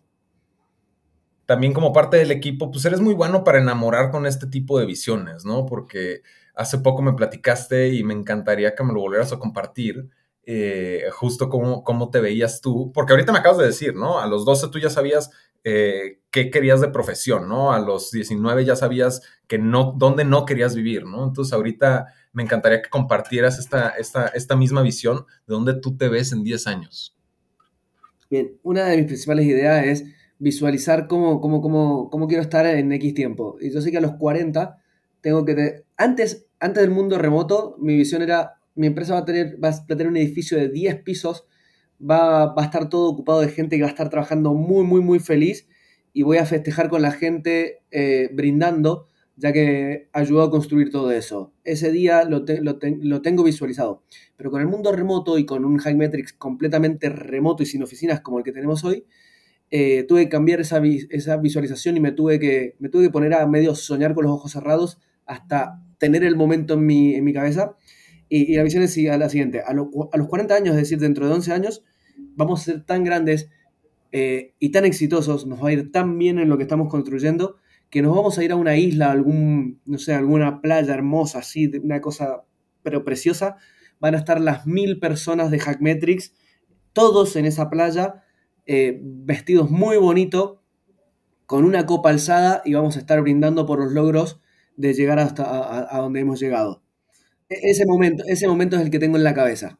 también 1.46 1.72
como 1.72 1.92
parte 1.92 2.16
del 2.18 2.32
equipo, 2.32 2.70
pues 2.70 2.84
eres 2.84 3.00
muy 3.00 3.14
bueno 3.14 3.44
para 3.44 3.58
enamorar 3.58 4.10
con 4.10 4.26
este 4.26 4.48
tipo 4.48 4.78
de 4.78 4.86
visiones, 4.86 5.44
¿no? 5.44 5.64
Porque 5.64 6.22
hace 6.54 6.78
poco 6.78 7.02
me 7.02 7.12
platicaste 7.12 7.88
y 7.94 8.02
me 8.02 8.14
encantaría 8.14 8.74
que 8.74 8.82
me 8.82 8.92
lo 8.92 9.00
volvieras 9.00 9.32
a 9.32 9.38
compartir, 9.38 10.10
eh, 10.44 11.04
justo 11.12 11.48
cómo, 11.48 11.84
cómo, 11.84 12.10
te 12.10 12.20
veías 12.20 12.60
tú, 12.60 12.90
porque 12.92 13.12
ahorita 13.12 13.32
me 13.32 13.38
acabas 13.38 13.58
de 13.58 13.66
decir, 13.66 13.94
¿no? 13.94 14.20
A 14.20 14.26
los 14.26 14.44
12 14.44 14.68
tú 14.68 14.78
ya 14.80 14.90
sabías 14.90 15.30
eh, 15.64 16.20
qué 16.30 16.50
querías 16.50 16.80
de 16.80 16.88
profesión, 16.88 17.48
¿no? 17.48 17.72
A 17.72 17.80
los 17.80 18.10
19 18.10 18.64
ya 18.64 18.76
sabías 18.76 19.22
que 19.46 19.58
no, 19.58 19.94
dónde 19.96 20.24
no 20.24 20.44
querías 20.44 20.74
vivir, 20.74 21.04
¿no? 21.04 21.24
Entonces 21.24 21.52
ahorita 21.52 22.06
me 22.32 22.42
encantaría 22.42 22.82
que 22.82 22.90
compartieras 22.90 23.58
esta, 23.58 23.90
esta, 23.90 24.28
esta 24.28 24.56
misma 24.56 24.82
visión 24.82 25.24
de 25.46 25.54
dónde 25.54 25.74
tú 25.74 25.96
te 25.96 26.08
ves 26.08 26.32
en 26.32 26.44
10 26.44 26.66
años. 26.66 27.16
Bien, 28.28 28.58
una 28.62 28.84
de 28.86 28.96
mis 28.96 29.06
principales 29.06 29.46
ideas 29.46 29.86
es 29.86 30.04
visualizar 30.38 31.06
cómo, 31.06 31.40
cómo, 31.40 31.62
cómo, 31.62 32.10
cómo 32.10 32.28
quiero 32.28 32.42
estar 32.42 32.66
en 32.66 32.92
X 32.92 33.14
tiempo. 33.14 33.56
Y 33.60 33.72
yo 33.72 33.80
sé 33.80 33.90
que 33.90 33.98
a 33.98 34.02
los 34.02 34.16
40 34.16 34.78
tengo 35.20 35.44
que... 35.44 35.84
Antes, 35.96 36.46
antes 36.60 36.82
del 36.82 36.90
mundo 36.90 37.18
remoto, 37.18 37.76
mi 37.78 37.96
visión 37.96 38.22
era, 38.22 38.60
mi 38.74 38.86
empresa 38.86 39.14
va 39.14 39.20
a 39.20 39.24
tener, 39.24 39.62
va 39.62 39.68
a 39.68 39.86
tener 39.86 40.08
un 40.08 40.16
edificio 40.16 40.58
de 40.58 40.68
10 40.68 41.02
pisos, 41.02 41.46
va, 42.00 42.54
va 42.54 42.62
a 42.62 42.64
estar 42.64 42.88
todo 42.88 43.08
ocupado 43.08 43.40
de 43.40 43.48
gente 43.48 43.76
que 43.76 43.82
va 43.82 43.88
a 43.88 43.90
estar 43.90 44.10
trabajando 44.10 44.54
muy, 44.54 44.84
muy, 44.84 45.00
muy 45.00 45.18
feliz 45.18 45.68
y 46.16 46.22
voy 46.22 46.38
a 46.38 46.46
festejar 46.46 46.88
con 46.88 47.02
la 47.02 47.12
gente 47.12 47.82
eh, 47.90 48.30
brindando, 48.32 49.06
ya 49.36 49.52
que 49.52 50.08
ayudó 50.14 50.44
a 50.44 50.50
construir 50.50 50.90
todo 50.90 51.12
eso. 51.12 51.52
Ese 51.62 51.92
día 51.92 52.24
lo, 52.24 52.44
lo, 52.62 52.78
lo, 52.80 53.20
tengo 53.20 53.44
visualizado. 53.44 54.02
Pero 54.38 54.50
con 54.50 54.62
el 54.62 54.66
mundo 54.66 54.92
remoto 54.92 55.36
y 55.36 55.44
con 55.44 55.66
un 55.66 55.76
High 55.76 55.94
Metrics 55.94 56.32
completamente 56.32 57.10
remoto 57.10 57.62
y 57.62 57.66
sin 57.66 57.82
oficinas 57.82 58.22
como 58.22 58.38
el 58.38 58.44
que 58.44 58.52
tenemos 58.52 58.82
hoy, 58.82 59.04
eh, 59.70 60.04
tuve 60.08 60.24
que 60.24 60.28
cambiar 60.30 60.60
esa, 60.60 60.80
esa, 61.10 61.36
visualización 61.36 61.98
y 61.98 62.00
me 62.00 62.12
tuve, 62.12 62.40
que, 62.40 62.76
me 62.78 62.88
tuve 62.88 63.04
que 63.04 63.10
poner 63.10 63.34
a 63.34 63.46
medio 63.46 63.74
soñar 63.74 64.14
con 64.14 64.24
los 64.24 64.32
ojos 64.32 64.52
cerrados 64.52 64.98
hasta 65.26 65.82
tener 65.98 66.24
el 66.24 66.34
momento 66.34 66.74
en 66.74 66.86
mi, 66.86 67.14
en 67.14 67.24
mi 67.24 67.34
cabeza. 67.34 67.76
Y, 68.28 68.56
la 68.56 68.62
visión 68.62 68.82
es 68.82 68.96
la 68.96 69.28
siguiente, 69.28 69.60
a, 69.60 69.70
a, 69.70 69.74
los 69.74 70.28
40 70.28 70.54
años, 70.54 70.74
es 70.74 70.82
decir, 70.82 70.98
dentro 70.98 71.26
de 71.26 71.34
11 71.34 71.52
años, 71.52 71.84
vamos 72.34 72.60
a 72.60 72.64
ser 72.64 72.84
tan 72.84 73.04
grandes 73.04 73.50
eh, 74.12 74.54
y 74.58 74.70
tan 74.70 74.84
exitosos, 74.84 75.46
nos 75.46 75.62
va 75.62 75.68
a 75.68 75.72
ir 75.72 75.92
tan 75.92 76.18
bien 76.18 76.38
en 76.38 76.48
lo 76.48 76.56
que 76.56 76.62
estamos 76.62 76.88
construyendo, 76.88 77.56
que 77.90 78.02
nos 78.02 78.16
vamos 78.16 78.38
a 78.38 78.44
ir 78.44 78.52
a 78.52 78.56
una 78.56 78.76
isla, 78.76 79.10
algún, 79.10 79.80
no 79.84 79.98
sé, 79.98 80.14
alguna 80.14 80.60
playa 80.60 80.94
hermosa, 80.94 81.40
así, 81.40 81.70
una 81.82 82.00
cosa, 82.00 82.44
pero 82.82 83.04
preciosa, 83.04 83.56
van 84.00 84.14
a 84.14 84.18
estar 84.18 84.40
las 84.40 84.66
mil 84.66 84.98
personas 84.98 85.50
de 85.50 85.58
Hackmetrics, 85.58 86.34
todos 86.92 87.36
en 87.36 87.46
esa 87.46 87.70
playa, 87.70 88.24
eh, 88.66 89.00
vestidos 89.02 89.70
muy 89.70 89.96
bonito, 89.96 90.62
con 91.46 91.64
una 91.64 91.86
copa 91.86 92.10
alzada 92.10 92.62
y 92.64 92.74
vamos 92.74 92.96
a 92.96 93.00
estar 93.00 93.20
brindando 93.22 93.66
por 93.66 93.78
los 93.78 93.92
logros 93.92 94.40
de 94.76 94.92
llegar 94.94 95.18
hasta 95.18 95.94
a, 95.94 95.98
donde 96.00 96.20
hemos 96.20 96.40
llegado. 96.40 96.82
E, 97.48 97.70
ese 97.70 97.86
momento, 97.86 98.24
ese 98.26 98.48
momento 98.48 98.76
es 98.76 98.82
el 98.82 98.90
que 98.90 98.98
tengo 98.98 99.16
en 99.16 99.24
la 99.24 99.34
cabeza. 99.34 99.78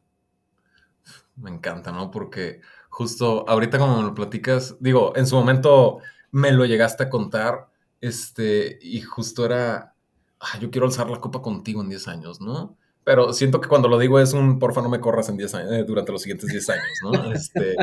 Me 1.35 1.49
encanta, 1.49 1.91
¿no? 1.91 2.09
Porque 2.11 2.61
justo 2.89 3.47
ahorita 3.47 3.77
como 3.77 3.97
me 3.97 4.03
lo 4.03 4.15
platicas, 4.15 4.75
digo, 4.79 5.13
en 5.15 5.27
su 5.27 5.35
momento 5.35 5.99
me 6.31 6.51
lo 6.51 6.65
llegaste 6.65 7.03
a 7.03 7.09
contar 7.09 7.67
este, 8.01 8.79
y 8.81 9.01
justo 9.01 9.45
era, 9.45 9.93
ah, 10.39 10.59
yo 10.59 10.71
quiero 10.71 10.87
alzar 10.87 11.09
la 11.09 11.19
copa 11.19 11.41
contigo 11.41 11.81
en 11.81 11.89
10 11.89 12.07
años, 12.07 12.41
¿no? 12.41 12.77
Pero 13.03 13.31
siento 13.33 13.61
que 13.61 13.69
cuando 13.69 13.87
lo 13.87 13.97
digo 13.97 14.19
es 14.19 14.33
un, 14.33 14.59
porfa, 14.59 14.81
no 14.81 14.89
me 14.89 14.99
corras 14.99 15.29
en 15.29 15.37
10 15.37 15.55
años, 15.55 15.71
eh, 15.71 15.83
durante 15.85 16.11
los 16.11 16.21
siguientes 16.21 16.49
10 16.49 16.69
años, 16.69 16.99
¿no? 17.03 17.11
Este, 17.33 17.75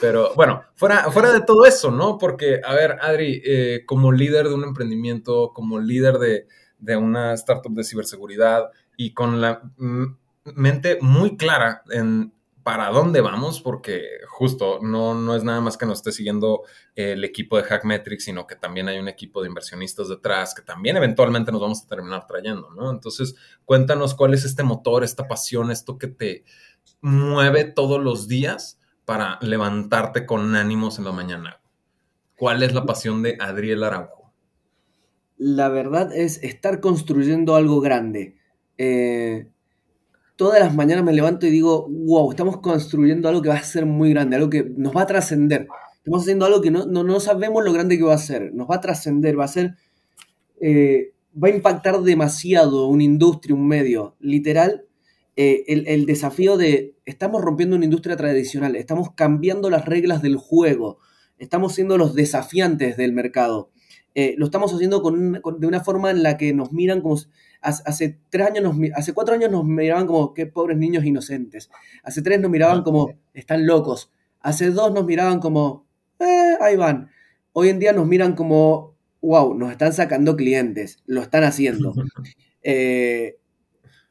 pero 0.00 0.34
bueno, 0.34 0.62
fuera, 0.74 1.10
fuera 1.10 1.32
de 1.32 1.40
todo 1.40 1.64
eso, 1.64 1.90
¿no? 1.90 2.18
Porque, 2.18 2.60
a 2.64 2.74
ver, 2.74 2.98
Adri, 3.00 3.40
eh, 3.44 3.84
como 3.86 4.12
líder 4.12 4.48
de 4.48 4.54
un 4.54 4.64
emprendimiento, 4.64 5.52
como 5.54 5.78
líder 5.78 6.18
de, 6.18 6.46
de 6.78 6.96
una 6.96 7.32
startup 7.34 7.72
de 7.72 7.84
ciberseguridad 7.84 8.70
y 8.98 9.14
con 9.14 9.40
la 9.40 9.62
mente 10.44 10.98
muy 11.00 11.38
clara 11.38 11.82
en 11.90 12.34
para 12.68 12.90
dónde 12.90 13.22
vamos, 13.22 13.62
porque 13.62 14.02
justo 14.28 14.78
no, 14.82 15.14
no 15.14 15.34
es 15.34 15.42
nada 15.42 15.62
más 15.62 15.78
que 15.78 15.86
nos 15.86 16.00
esté 16.00 16.12
siguiendo 16.12 16.64
el 16.94 17.24
equipo 17.24 17.56
de 17.56 17.62
Hackmetrics, 17.62 18.24
sino 18.24 18.46
que 18.46 18.56
también 18.56 18.88
hay 18.88 18.98
un 18.98 19.08
equipo 19.08 19.40
de 19.40 19.48
inversionistas 19.48 20.10
detrás 20.10 20.54
que 20.54 20.60
también 20.60 20.98
eventualmente 20.98 21.50
nos 21.50 21.62
vamos 21.62 21.82
a 21.82 21.86
terminar 21.86 22.26
trayendo, 22.26 22.68
¿no? 22.74 22.90
Entonces, 22.90 23.36
cuéntanos 23.64 24.14
cuál 24.14 24.34
es 24.34 24.44
este 24.44 24.64
motor, 24.64 25.02
esta 25.02 25.26
pasión, 25.26 25.70
esto 25.70 25.96
que 25.96 26.08
te 26.08 26.44
mueve 27.00 27.64
todos 27.64 28.02
los 28.02 28.28
días 28.28 28.78
para 29.06 29.38
levantarte 29.40 30.26
con 30.26 30.54
ánimos 30.54 30.98
en 30.98 31.06
la 31.06 31.12
mañana. 31.12 31.62
¿Cuál 32.36 32.62
es 32.62 32.74
la 32.74 32.84
pasión 32.84 33.22
de 33.22 33.38
Adriel 33.40 33.82
Araujo? 33.82 34.30
La 35.38 35.70
verdad 35.70 36.14
es 36.14 36.42
estar 36.42 36.80
construyendo 36.80 37.56
algo 37.56 37.80
grande. 37.80 38.37
Eh, 38.78 39.48
todas 40.36 40.60
las 40.60 40.74
mañanas 40.74 41.04
me 41.04 41.12
levanto 41.12 41.46
y 41.46 41.50
digo, 41.50 41.86
wow, 41.88 42.30
estamos 42.30 42.58
construyendo 42.58 43.28
algo 43.28 43.42
que 43.42 43.50
va 43.50 43.56
a 43.56 43.62
ser 43.62 43.84
muy 43.84 44.10
grande, 44.10 44.36
algo 44.36 44.48
que 44.48 44.64
nos 44.64 44.96
va 44.96 45.02
a 45.02 45.06
trascender. 45.06 45.68
Estamos 45.96 46.22
haciendo 46.22 46.46
algo 46.46 46.62
que 46.62 46.70
no, 46.70 46.86
no, 46.86 47.20
sabemos 47.20 47.64
lo 47.64 47.72
grande 47.72 47.98
que 47.98 48.04
va 48.04 48.14
a 48.14 48.18
ser. 48.18 48.54
Nos 48.54 48.68
va 48.70 48.76
a 48.76 48.80
trascender, 48.80 49.38
va 49.38 49.44
a 49.44 49.48
ser... 49.48 49.74
Eh, 50.60 51.12
va 51.40 51.48
a 51.48 51.50
impactar 51.50 52.00
demasiado 52.00 52.88
una 52.88 53.04
industria, 53.04 53.54
un 53.54 53.68
medio. 53.68 54.16
Literal, 54.18 54.86
eh, 55.36 55.64
el, 55.68 56.04
desafío 56.04 56.56
de 56.56 56.96
estamos 57.04 57.42
rompiendo 57.42 57.76
una 57.76 57.84
industria 57.84 58.16
tradicional, 58.16 58.74
estamos 58.74 59.12
cambiando 59.14 59.70
las 59.70 59.84
reglas 59.84 60.20
del 60.20 60.36
juego, 60.36 60.98
estamos 61.38 61.74
siendo 61.76 61.96
los 61.96 62.16
desafiantes 62.16 62.96
del 62.96 63.12
mercado. 63.12 63.70
Eh, 64.20 64.34
lo 64.36 64.46
estamos 64.46 64.74
haciendo 64.74 65.00
de 65.00 65.66
una 65.68 65.78
forma 65.78 66.10
en 66.10 66.24
la 66.24 66.36
que 66.36 66.52
nos 66.52 66.72
miran 66.72 67.02
como 67.02 67.16
hace, 67.60 68.18
tres 68.30 68.48
años, 68.48 68.74
hace 68.96 69.12
cuatro 69.12 69.36
años 69.36 69.48
nos 69.48 69.64
miraban 69.64 70.08
como 70.08 70.34
qué 70.34 70.44
pobres 70.44 70.76
niños 70.76 71.04
inocentes. 71.04 71.70
Hace 72.02 72.20
tres 72.22 72.40
nos 72.40 72.50
miraban 72.50 72.82
como 72.82 73.12
están 73.32 73.64
locos. 73.64 74.10
Hace 74.40 74.70
dos 74.70 74.92
nos 74.92 75.06
miraban 75.06 75.38
como, 75.38 75.86
eh, 76.18 76.56
ahí 76.60 76.74
van. 76.74 77.10
Hoy 77.52 77.68
en 77.68 77.78
día 77.78 77.92
nos 77.92 78.08
miran 78.08 78.34
como, 78.34 78.96
wow, 79.20 79.54
nos 79.54 79.70
están 79.70 79.92
sacando 79.92 80.34
clientes, 80.34 80.98
lo 81.06 81.22
están 81.22 81.44
haciendo. 81.44 81.94
Eh, 82.70 83.38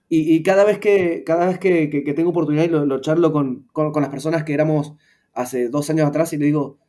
y, 0.08 0.42
cada 0.42 0.64
vez 0.64 0.80
que, 0.80 1.24
cada 1.26 1.48
vez 1.48 1.60
que, 1.60 2.14
tengo 2.16 2.30
oportunidad 2.30 2.70
lo, 2.70 2.86
lo 2.86 3.02
charlo 3.02 3.34
con, 3.34 3.68
las 3.76 4.10
personas 4.10 4.46
que 4.46 4.54
éramos 4.54 4.94
hace 5.34 5.68
dos 5.68 5.90
años 5.90 6.08
atrás 6.08 6.32
y 6.32 6.38
le 6.38 6.46
digo, 6.46 6.80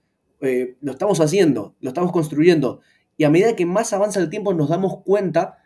eh, 0.41 0.77
lo 0.81 0.93
estamos 0.93 1.21
haciendo, 1.21 1.75
lo 1.81 1.89
estamos 1.89 2.13
construyendo. 2.13 2.81
Y 3.19 3.25
a 3.25 3.31
medida 3.31 3.57
que 3.57 3.67
más 3.67 3.93
avanza 3.93 4.21
el 4.21 4.31
tiempo 4.31 4.55
nos 4.55 4.71
damos 4.71 5.03
cuenta 5.05 5.59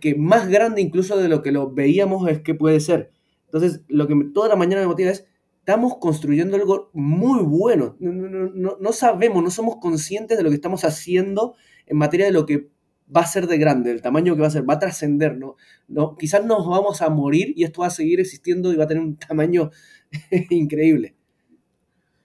que 0.00 0.14
más 0.14 0.48
grande 0.48 0.82
incluso 0.82 1.16
de 1.16 1.28
lo 1.28 1.42
que 1.42 1.50
lo 1.50 1.72
veíamos 1.72 2.28
es 2.28 2.40
que 2.42 2.54
puede 2.54 2.78
ser. 2.78 3.10
Entonces, 3.46 3.80
lo 3.88 4.06
que 4.06 4.14
toda 4.34 4.48
la 4.48 4.56
mañana 4.56 4.82
me 4.82 4.88
motiva 4.88 5.10
es, 5.10 5.26
estamos 5.58 5.96
construyendo 5.96 6.56
algo 6.56 6.90
muy 6.92 7.42
bueno. 7.42 7.96
No, 7.98 8.92
sabemos, 8.92 9.42
no 9.42 9.50
somos 9.50 9.76
conscientes 9.76 10.36
de 10.36 10.44
lo 10.44 10.50
que 10.50 10.56
estamos 10.56 10.84
haciendo 10.84 11.54
en 11.86 11.96
materia 11.96 12.26
de 12.26 12.32
lo 12.32 12.44
que 12.44 12.68
va 13.14 13.22
a 13.22 13.26
ser 13.26 13.46
de 13.46 13.56
grande, 13.56 13.90
el 13.90 14.02
tamaño 14.02 14.34
que 14.34 14.42
va 14.42 14.48
a 14.48 14.50
ser, 14.50 14.68
va 14.68 14.74
a 14.74 14.78
trascender, 14.78 15.38
¿no? 15.38 15.56
¿no? 15.88 16.16
Quizás 16.16 16.44
nos 16.44 16.68
vamos 16.68 17.00
a 17.00 17.08
morir 17.08 17.54
y 17.56 17.64
esto 17.64 17.80
va 17.80 17.88
a 17.88 17.90
seguir 17.90 18.20
existiendo 18.20 18.72
y 18.72 18.76
va 18.76 18.84
a 18.84 18.88
tener 18.88 19.02
un 19.02 19.16
tamaño 19.16 19.70
increíble. 20.50 21.16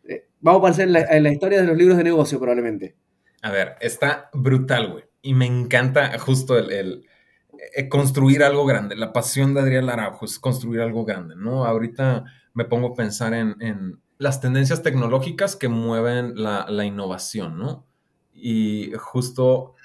Eh, 0.03 0.25
vamos 0.41 0.57
a 0.57 0.59
aparecer 0.59 1.07
en 1.09 1.23
la 1.23 1.31
historia 1.31 1.61
de 1.61 1.67
los 1.67 1.77
libros 1.77 1.97
de 1.97 2.03
negocio 2.03 2.39
probablemente. 2.39 2.95
A 3.45 3.51
ver, 3.51 3.75
está 3.79 4.31
brutal, 4.33 4.91
güey. 4.91 5.03
Y 5.21 5.35
me 5.35 5.45
encanta 5.45 6.17
justo 6.17 6.57
el 6.57 7.05
eh, 7.75 7.89
construir 7.89 8.41
algo 8.41 8.65
grande. 8.65 8.95
La 8.95 9.13
pasión 9.13 9.53
de 9.53 9.61
Adrián 9.61 9.87
Araujo 9.87 10.25
es 10.25 10.39
construir 10.39 10.81
algo 10.81 11.05
grande, 11.05 11.35
¿no? 11.35 11.63
Ahorita 11.63 12.23
me 12.55 12.65
pongo 12.65 12.87
a 12.87 12.93
pensar 12.95 13.35
en, 13.35 14.01
las 14.17 14.41
tendencias 14.41 14.81
tecnológicas 14.81 15.55
que 15.55 15.67
mueven 15.67 16.33
la, 16.41 16.85
innovación, 16.85 17.59
¿no? 17.59 17.85
Y 18.33 18.93
justo 18.97 19.75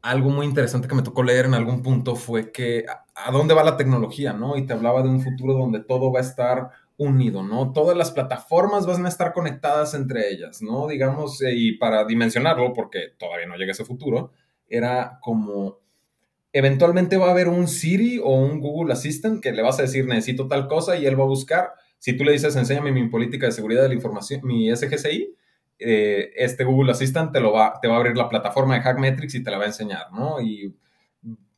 algo 0.00 0.30
muy 0.30 0.46
interesante 0.46 0.86
que 0.86 0.94
me 0.94 1.02
tocó 1.02 1.24
leer 1.24 1.46
en 1.46 1.54
algún 1.54 1.82
punto 1.82 2.14
fue 2.14 2.52
que 2.52 2.86
a, 3.16 3.32
dónde 3.32 3.52
va 3.52 3.64
la 3.64 3.76
tecnología, 3.76 4.32
¿no? 4.32 4.56
Y 4.56 4.64
te 4.64 4.74
hablaba 4.74 5.02
de 5.02 5.08
un 5.08 5.22
futuro 5.22 5.54
donde 5.54 5.80
todo 5.80 6.12
va 6.12 6.20
a 6.20 6.22
estar 6.22 6.70
unido, 6.98 7.42
¿no? 7.42 7.72
Todas 7.72 7.96
las 7.96 8.10
plataformas 8.10 8.84
van 8.84 9.06
a 9.06 9.08
estar 9.08 9.32
conectadas 9.32 9.94
entre 9.94 10.30
ellas, 10.30 10.60
¿no? 10.60 10.88
Digamos, 10.88 11.40
eh, 11.42 11.54
y 11.54 11.78
para 11.78 12.04
dimensionarlo, 12.04 12.72
porque 12.74 13.14
todavía 13.16 13.46
no 13.46 13.56
llega 13.56 13.72
ese 13.72 13.84
futuro, 13.84 14.32
era 14.68 15.18
como 15.22 15.78
eventualmente 16.52 17.16
va 17.16 17.28
a 17.28 17.30
haber 17.30 17.48
un 17.48 17.68
Siri 17.68 18.18
o 18.18 18.34
un 18.34 18.60
Google 18.60 18.92
Assistant 18.92 19.40
que 19.40 19.52
le 19.52 19.62
vas 19.62 19.78
a 19.78 19.82
decir 19.82 20.06
necesito 20.06 20.48
tal 20.48 20.66
cosa 20.66 20.96
y 20.96 21.06
él 21.06 21.18
va 21.18 21.24
a 21.24 21.28
buscar. 21.28 21.72
Si 21.98 22.16
tú 22.16 22.24
le 22.24 22.32
dices 22.32 22.56
enséñame 22.56 22.90
mi 22.90 23.08
política 23.08 23.46
de 23.46 23.52
seguridad 23.52 23.82
de 23.82 23.88
la 23.88 23.94
información, 23.94 24.40
mi 24.44 24.74
SGCI, 24.74 25.34
eh, 25.78 26.32
este 26.34 26.64
Google 26.64 26.90
Assistant 26.90 27.32
te, 27.32 27.40
lo 27.40 27.52
va, 27.52 27.78
te 27.80 27.86
va 27.86 27.94
a 27.94 27.98
abrir 27.98 28.16
la 28.16 28.28
plataforma 28.28 28.74
de 28.74 28.80
Hackmetrics 28.80 29.36
y 29.36 29.42
te 29.44 29.50
la 29.50 29.58
va 29.58 29.64
a 29.64 29.68
enseñar, 29.68 30.12
¿no? 30.12 30.40
Y 30.40 30.74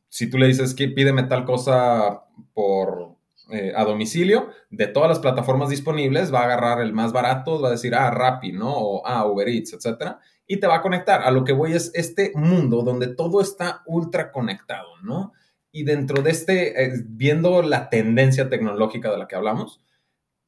si 0.07 0.29
tú 0.29 0.37
le 0.37 0.47
dices 0.47 0.75
que 0.75 0.87
pídeme 0.89 1.23
tal 1.23 1.45
cosa 1.45 2.25
por 2.53 3.15
eh, 3.51 3.73
a 3.75 3.83
domicilio, 3.83 4.49
de 4.69 4.87
todas 4.87 5.09
las 5.09 5.19
plataformas 5.19 5.69
disponibles, 5.69 6.33
va 6.33 6.41
a 6.41 6.45
agarrar 6.45 6.81
el 6.81 6.93
más 6.93 7.13
barato, 7.13 7.61
va 7.61 7.69
a 7.69 7.71
decir, 7.71 7.93
ah, 7.95 8.09
Rappi, 8.11 8.51
¿no? 8.51 8.73
O 8.73 9.05
ah, 9.05 9.25
Uber 9.25 9.47
Eats, 9.47 9.73
etcétera 9.73 10.19
y 10.51 10.57
te 10.57 10.67
va 10.67 10.75
a 10.75 10.81
conectar. 10.81 11.21
A 11.21 11.31
lo 11.31 11.45
que 11.45 11.53
voy 11.53 11.71
es 11.71 11.91
este 11.93 12.33
mundo 12.35 12.81
donde 12.81 13.07
todo 13.07 13.39
está 13.39 13.83
ultra 13.85 14.33
conectado, 14.33 14.97
¿no? 15.01 15.31
Y 15.71 15.83
dentro 15.83 16.21
de 16.21 16.31
este, 16.31 16.83
eh, 16.83 16.91
viendo 17.05 17.61
la 17.61 17.89
tendencia 17.89 18.49
tecnológica 18.49 19.09
de 19.09 19.17
la 19.17 19.29
que 19.29 19.37
hablamos, 19.37 19.79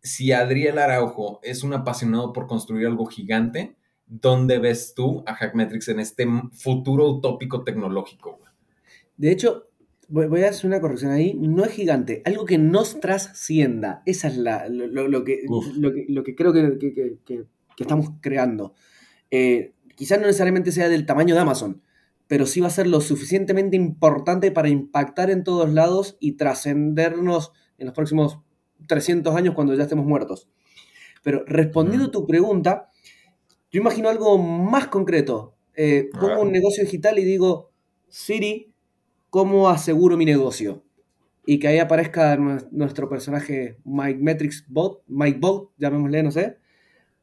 si 0.01 0.33
Adriel 0.33 0.77
Araujo 0.77 1.39
es 1.41 1.63
un 1.63 1.73
apasionado 1.73 2.33
por 2.33 2.47
construir 2.47 2.85
algo 2.85 3.05
gigante, 3.05 3.77
¿dónde 4.05 4.59
ves 4.59 4.93
tú 4.93 5.23
a 5.25 5.35
Hackmetrics 5.35 5.87
en 5.87 6.01
este 6.01 6.27
futuro 6.51 7.07
utópico 7.07 7.63
tecnológico? 7.63 8.41
De 9.15 9.31
hecho, 9.31 9.63
voy 10.13 10.43
a 10.43 10.49
hacer 10.49 10.67
una 10.67 10.79
corrección 10.79 11.11
ahí, 11.11 11.33
no 11.33 11.63
es 11.65 11.71
gigante, 11.71 12.21
algo 12.25 12.45
que 12.45 12.59
nos 12.59 12.99
trascienda. 12.99 14.03
Esa 14.05 14.27
es 14.27 14.37
la, 14.37 14.69
lo, 14.69 15.23
que, 15.23 15.41
lo, 16.07 16.23
que, 16.23 16.35
creo 16.35 16.53
que, 16.53 17.45
estamos 17.79 18.11
creando. 18.21 18.75
Eh, 19.31 19.73
quizás 19.95 20.19
no 20.19 20.27
necesariamente 20.27 20.71
sea 20.71 20.87
del 20.87 21.07
tamaño 21.07 21.33
de 21.33 21.41
Amazon, 21.41 21.81
pero 22.27 22.45
sí 22.45 22.61
va 22.61 22.67
a 22.67 22.71
ser 22.71 22.85
lo 22.85 23.01
suficientemente 23.01 23.75
importante 23.75 24.51
para 24.51 24.69
impactar 24.69 25.31
en 25.31 25.43
todos 25.43 25.73
lados 25.73 26.15
y 26.19 26.33
trascendernos 26.33 27.51
en 27.79 27.87
los 27.87 27.95
próximos 27.95 28.39
300 28.87 29.35
años 29.35 29.55
cuando 29.55 29.73
ya 29.73 29.83
estemos 29.83 30.05
muertos. 30.05 30.47
Pero 31.23 31.43
respondiendo 31.47 32.07
a 32.07 32.11
tu 32.11 32.27
pregunta, 32.27 32.91
yo 33.71 33.81
imagino 33.81 34.09
algo 34.09 34.37
más 34.37 34.87
concreto. 34.87 35.55
Eh, 35.75 36.09
pongo 36.19 36.43
un 36.43 36.51
negocio 36.51 36.83
digital 36.83 37.17
y 37.17 37.23
digo, 37.23 37.71
Siri, 38.09 38.72
¿cómo 39.33 39.67
aseguro 39.67 40.15
mi 40.15 40.25
negocio? 40.25 40.83
Y 41.43 41.57
que 41.57 41.67
ahí 41.67 41.79
aparezca 41.79 42.37
nuestro 42.69 43.09
personaje 43.09 43.79
Mike 43.83 44.19
Metrics 44.21 44.63
Bot, 44.67 45.01
Mike 45.07 45.39
Bot, 45.41 45.71
llamémosle, 45.77 46.21
no 46.21 46.29
sé, 46.29 46.59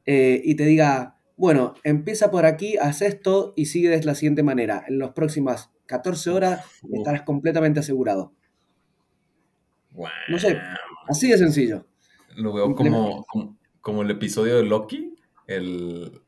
eh, 0.07 0.43
y 0.45 0.57
te 0.57 0.65
diga, 0.65 1.21
bueno, 1.37 1.75
empieza 1.85 2.33
por 2.33 2.47
aquí, 2.47 2.77
haz 2.79 3.03
esto 3.03 3.53
y 3.55 3.67
sigue 3.67 3.91
de 3.91 4.03
la 4.03 4.17
siguiente 4.17 4.43
manera. 4.43 4.85
En 4.89 4.99
las 4.99 5.11
próximas 5.11 5.71
14 5.87 6.31
horas 6.31 6.65
estarás 6.93 7.23
completamente 7.23 7.79
asegurado. 7.79 8.33
No 10.29 10.39
sé, 10.41 10.59
así 11.07 11.31
de 11.31 11.39
sencillo. 11.39 11.87
Lo 12.35 12.53
veo 12.53 12.75
como, 12.75 13.25
como, 13.81 14.03
el 14.03 14.11
episodio 14.11 14.57
de 14.57 14.65
Loki, 14.65 15.15
el, 15.47 16.23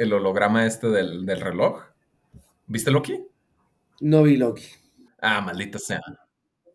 holograma 0.00 0.64
este 0.64 0.88
del, 0.88 1.26
del, 1.26 1.40
reloj. 1.42 1.82
¿Viste 2.66 2.90
Loki? 2.90 3.22
No 4.00 4.22
vi 4.22 4.38
Loki. 4.38 4.79
Ah, 5.20 5.40
maldita 5.40 5.78
sea. 5.78 6.00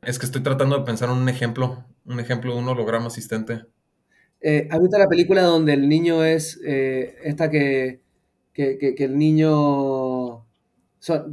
Es 0.02 0.20
que 0.20 0.25
estoy 0.25 0.44
tratando 0.44 0.78
de 0.78 0.86
pensar 0.86 1.10
en 1.10 1.18
un 1.18 1.30
ejemplo, 1.30 1.86
un 2.06 2.20
ejemplo 2.20 2.54
de 2.54 2.60
un 2.60 2.68
holograma 2.68 3.08
asistente. 3.08 3.64
Eh, 4.42 4.68
¿Has 4.70 4.80
visto 4.80 4.98
la 4.98 5.08
película 5.08 5.42
donde 5.42 5.74
el 5.74 5.90
niño 5.90 6.24
es 6.24 6.60
eh, 6.64 7.16
esta 7.24 7.50
que, 7.50 8.02
que, 8.54 8.96
el 9.00 9.18
niño... 9.18 10.46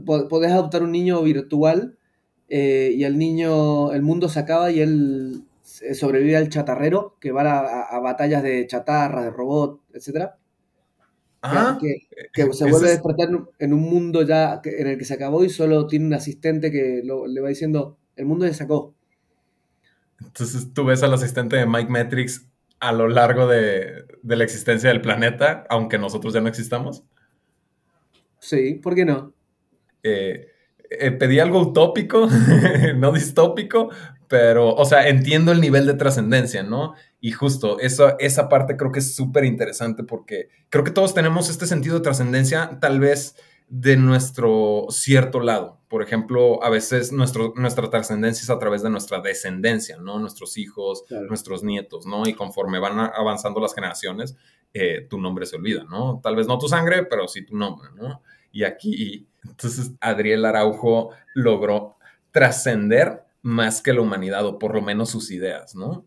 podés 0.06 0.52
adoptar 0.52 0.82
un 0.82 0.92
niño 0.92 1.22
virtual 1.22 1.98
eh, 2.48 2.92
y 2.94 3.04
el 3.04 3.18
niño, 3.18 3.92
el 3.92 4.02
mundo 4.02 4.28
se 4.28 4.40
acaba 4.40 4.70
y 4.70 4.80
él 4.80 5.44
sobrevive 5.94 6.36
al 6.36 6.48
chatarrero 6.48 7.16
que 7.20 7.32
va 7.32 7.58
a, 7.82 8.00
batallas 8.00 8.42
de 8.42 8.66
chatarra, 8.66 9.22
de 9.22 9.30
robot, 9.30 9.80
que, 11.80 12.52
se 12.52 12.70
vuelve 12.70 12.88
a 12.88 12.92
despertar 12.92 13.28
en 13.58 13.72
un 13.72 13.80
mundo 13.80 14.22
ya 14.22 14.60
en 14.64 14.86
el 14.86 14.98
que 14.98 15.04
se 15.04 15.14
acabó 15.14 15.44
y 15.44 15.50
solo 15.50 15.86
tiene 15.86 16.06
un 16.06 16.14
asistente 16.14 16.70
que 16.70 17.02
le 17.02 17.40
va 17.40 17.48
diciendo, 17.48 17.98
el 18.16 18.26
mundo 18.26 18.46
se 18.46 18.54
sacó. 18.54 18.94
Entonces 20.20 20.72
tú 20.72 20.84
ves 20.84 21.02
al 21.02 21.14
asistente 21.14 21.56
de 21.56 21.66
Mike 21.66 21.90
Metrix 21.90 22.46
a 22.78 22.92
lo 22.92 23.08
largo 23.08 23.46
de, 23.46 24.04
la 24.22 24.44
existencia 24.44 24.88
del 24.88 25.00
planeta, 25.00 25.64
aunque 25.68 25.98
nosotros 25.98 26.32
ya 26.32 26.40
no 26.40 26.48
existamos. 26.48 27.04
Sí, 28.38 28.74
¿por 28.74 28.94
qué 28.94 29.04
no? 29.04 29.32
Eh, 30.02 30.48
eh, 30.90 31.10
pedí 31.12 31.38
algo 31.38 31.60
utópico, 31.60 32.28
no 32.96 33.12
distópico, 33.12 33.90
pero, 34.32 34.74
o 34.74 34.86
sea, 34.86 35.08
entiendo 35.08 35.52
el 35.52 35.60
nivel 35.60 35.84
de 35.84 35.92
trascendencia, 35.92 36.62
¿no? 36.62 36.94
Y 37.20 37.32
justo 37.32 37.78
eso, 37.80 38.18
esa 38.18 38.48
parte 38.48 38.78
creo 38.78 38.90
que 38.90 39.00
es 39.00 39.14
súper 39.14 39.44
interesante 39.44 40.04
porque 40.04 40.48
creo 40.70 40.84
que 40.84 40.90
todos 40.90 41.12
tenemos 41.12 41.50
este 41.50 41.66
sentido 41.66 41.96
de 41.96 42.00
trascendencia, 42.00 42.78
tal 42.80 42.98
vez 42.98 43.36
de 43.68 43.98
nuestro 43.98 44.86
cierto 44.88 45.38
lado. 45.40 45.82
Por 45.86 46.02
ejemplo, 46.02 46.64
a 46.64 46.70
veces 46.70 47.12
nuestro, 47.12 47.52
nuestra 47.56 47.90
trascendencia 47.90 48.42
es 48.42 48.48
a 48.48 48.58
través 48.58 48.82
de 48.82 48.88
nuestra 48.88 49.20
descendencia, 49.20 49.98
¿no? 49.98 50.18
Nuestros 50.18 50.56
hijos, 50.56 51.04
nuestros 51.28 51.62
nietos, 51.62 52.06
¿no? 52.06 52.26
Y 52.26 52.32
conforme 52.32 52.78
van 52.78 53.00
avanzando 53.14 53.60
las 53.60 53.74
generaciones, 53.74 54.34
eh, 54.72 55.06
tu 55.10 55.20
nombre 55.20 55.44
se 55.44 55.56
olvida, 55.56 55.84
¿no? 55.84 56.20
Tal 56.22 56.36
vez 56.36 56.46
no 56.46 56.58
tu 56.58 56.68
sangre, 56.68 57.04
pero 57.04 57.28
sí 57.28 57.44
tu 57.44 57.54
nombre, 57.54 57.90
¿no? 57.94 58.22
Y 58.50 58.64
aquí, 58.64 59.26
entonces, 59.44 59.92
Adriel 60.00 60.46
Araujo 60.46 61.10
logró 61.34 61.96
trascender 62.30 63.21
más 63.42 63.82
que 63.82 63.92
la 63.92 64.00
humanidad, 64.00 64.46
o 64.46 64.58
por 64.58 64.74
lo 64.74 64.82
menos 64.82 65.10
sus 65.10 65.30
ideas, 65.30 65.74
¿no? 65.74 66.06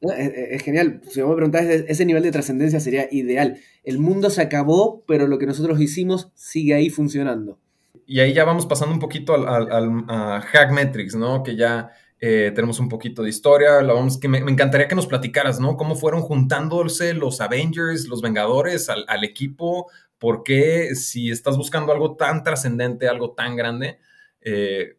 Es, 0.00 0.62
genial. 0.62 1.00
Si 1.08 1.22
me 1.22 1.34
preguntás, 1.34 1.64
ese 1.64 2.04
nivel 2.04 2.22
de 2.22 2.30
trascendencia 2.30 2.80
sería 2.80 3.08
ideal. 3.10 3.58
El 3.82 3.98
mundo 3.98 4.30
se 4.30 4.42
acabó, 4.42 5.04
pero 5.06 5.26
lo 5.26 5.38
que 5.38 5.46
nosotros 5.46 5.80
hicimos 5.80 6.30
sigue 6.34 6.74
ahí 6.74 6.90
funcionando. 6.90 7.58
Y 8.06 8.20
ahí 8.20 8.32
ya 8.32 8.44
vamos 8.44 8.66
pasando 8.66 8.94
un 8.94 9.00
poquito 9.00 9.34
al, 9.34 10.04
a 10.08 10.40
Hackmetrics, 10.40 11.16
¿no? 11.16 11.42
Que 11.42 11.56
ya 11.56 11.90
eh, 12.20 12.52
tenemos 12.54 12.78
un 12.78 12.88
poquito 12.88 13.22
de 13.22 13.30
historia. 13.30 13.82
vamos, 13.82 14.18
que 14.18 14.28
me, 14.28 14.38
encantaría 14.38 14.86
que 14.86 14.94
nos 14.94 15.06
platicaras, 15.06 15.60
¿no? 15.60 15.76
Cómo 15.76 15.96
fueron 15.96 16.20
juntándose 16.20 17.14
los 17.14 17.40
Avengers, 17.40 18.06
los 18.06 18.22
Vengadores 18.22 18.88
al, 18.88 19.24
equipo. 19.24 19.90
¿Por 20.18 20.42
qué 20.42 20.94
si 20.94 21.30
estás 21.30 21.56
buscando 21.56 21.92
algo 21.92 22.16
tan 22.16 22.42
trascendente, 22.42 23.08
algo 23.08 23.32
tan 23.32 23.56
grande 23.56 23.98
eh, 24.40 24.96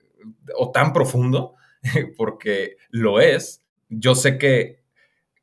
o 0.57 0.71
tan 0.71 0.91
profundo? 0.91 1.56
porque 2.17 2.77
lo 2.89 3.19
es. 3.19 3.63
Yo 3.89 4.15
sé 4.15 4.37
que 4.37 4.77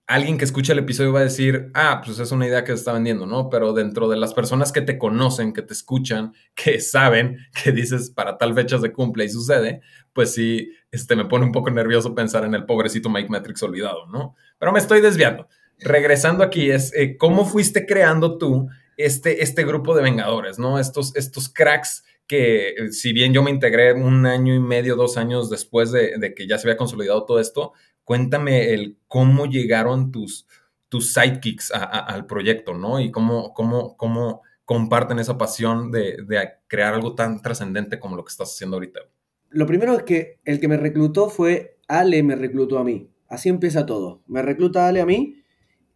alguien 0.06 0.36
que 0.36 0.44
escucha 0.44 0.72
el 0.72 0.80
episodio 0.80 1.12
va 1.12 1.20
a 1.20 1.24
decir, 1.24 1.70
ah, 1.74 2.02
pues 2.04 2.18
es 2.18 2.30
una 2.30 2.46
idea 2.46 2.62
que 2.62 2.72
se 2.72 2.78
está 2.78 2.92
vendiendo, 2.92 3.26
¿no? 3.26 3.48
Pero 3.48 3.72
dentro 3.72 4.08
de 4.08 4.16
las 4.16 4.34
personas 4.34 4.70
que 4.70 4.82
te 4.82 4.98
conocen, 4.98 5.52
que 5.52 5.62
te 5.62 5.72
escuchan, 5.72 6.34
que 6.54 6.80
saben 6.80 7.38
que 7.62 7.72
dices 7.72 8.10
para 8.10 8.36
tal 8.36 8.54
fecha 8.54 8.78
se 8.78 8.92
cumple 8.92 9.24
y 9.24 9.28
sucede, 9.28 9.80
pues 10.12 10.32
sí, 10.32 10.72
este, 10.90 11.16
me 11.16 11.24
pone 11.24 11.46
un 11.46 11.52
poco 11.52 11.70
nervioso 11.70 12.14
pensar 12.14 12.44
en 12.44 12.54
el 12.54 12.66
pobrecito 12.66 13.08
Mike 13.08 13.30
Matrix 13.30 13.62
olvidado, 13.62 14.06
¿no? 14.06 14.36
Pero 14.58 14.72
me 14.72 14.78
estoy 14.78 15.00
desviando. 15.00 15.48
Regresando 15.80 16.44
aquí, 16.44 16.70
es 16.70 16.94
eh, 16.94 17.16
cómo 17.16 17.44
fuiste 17.44 17.84
creando 17.84 18.38
tú 18.38 18.68
este, 18.96 19.42
este 19.42 19.64
grupo 19.64 19.96
de 19.96 20.02
Vengadores, 20.02 20.58
¿no? 20.58 20.78
Estos, 20.78 21.16
estos 21.16 21.48
cracks 21.48 22.04
que 22.26 22.68
eh, 22.70 22.92
si 22.92 23.12
bien 23.12 23.32
yo 23.32 23.42
me 23.42 23.50
integré 23.50 23.92
un 23.92 24.26
año 24.26 24.54
y 24.54 24.60
medio, 24.60 24.96
dos 24.96 25.16
años 25.16 25.50
después 25.50 25.92
de, 25.92 26.18
de 26.18 26.34
que 26.34 26.46
ya 26.46 26.58
se 26.58 26.66
había 26.66 26.76
consolidado 26.76 27.24
todo 27.24 27.40
esto, 27.40 27.72
cuéntame 28.04 28.72
el 28.72 28.98
cómo 29.08 29.46
llegaron 29.46 30.12
tus, 30.12 30.46
tus 30.88 31.12
sidekicks 31.12 31.72
al 31.72 32.26
proyecto, 32.26 32.74
¿no? 32.74 33.00
Y 33.00 33.10
cómo, 33.10 33.52
cómo, 33.52 33.96
cómo 33.96 34.42
comparten 34.64 35.18
esa 35.18 35.36
pasión 35.36 35.90
de, 35.90 36.24
crear 36.68 36.94
algo 36.94 37.14
tan 37.14 37.42
trascendente 37.42 37.98
como 37.98 38.16
lo 38.16 38.24
que 38.24 38.30
estás 38.30 38.52
haciendo 38.52 38.76
ahorita. 38.76 39.00
Lo 39.50 39.66
primero 39.66 39.94
es 39.94 40.04
que 40.04 40.38
el 40.44 40.60
que 40.60 40.68
me 40.68 40.76
reclutó 40.76 41.28
fue 41.28 41.78
Ale, 41.88 42.22
me 42.22 42.36
reclutó 42.36 42.78
a 42.78 42.84
mí. 42.84 43.10
Así 43.28 43.48
empieza 43.48 43.86
todo. 43.86 44.22
Me 44.26 44.42
recluta 44.42 44.86
Ale 44.86 45.00
a 45.00 45.06
mí 45.06 45.42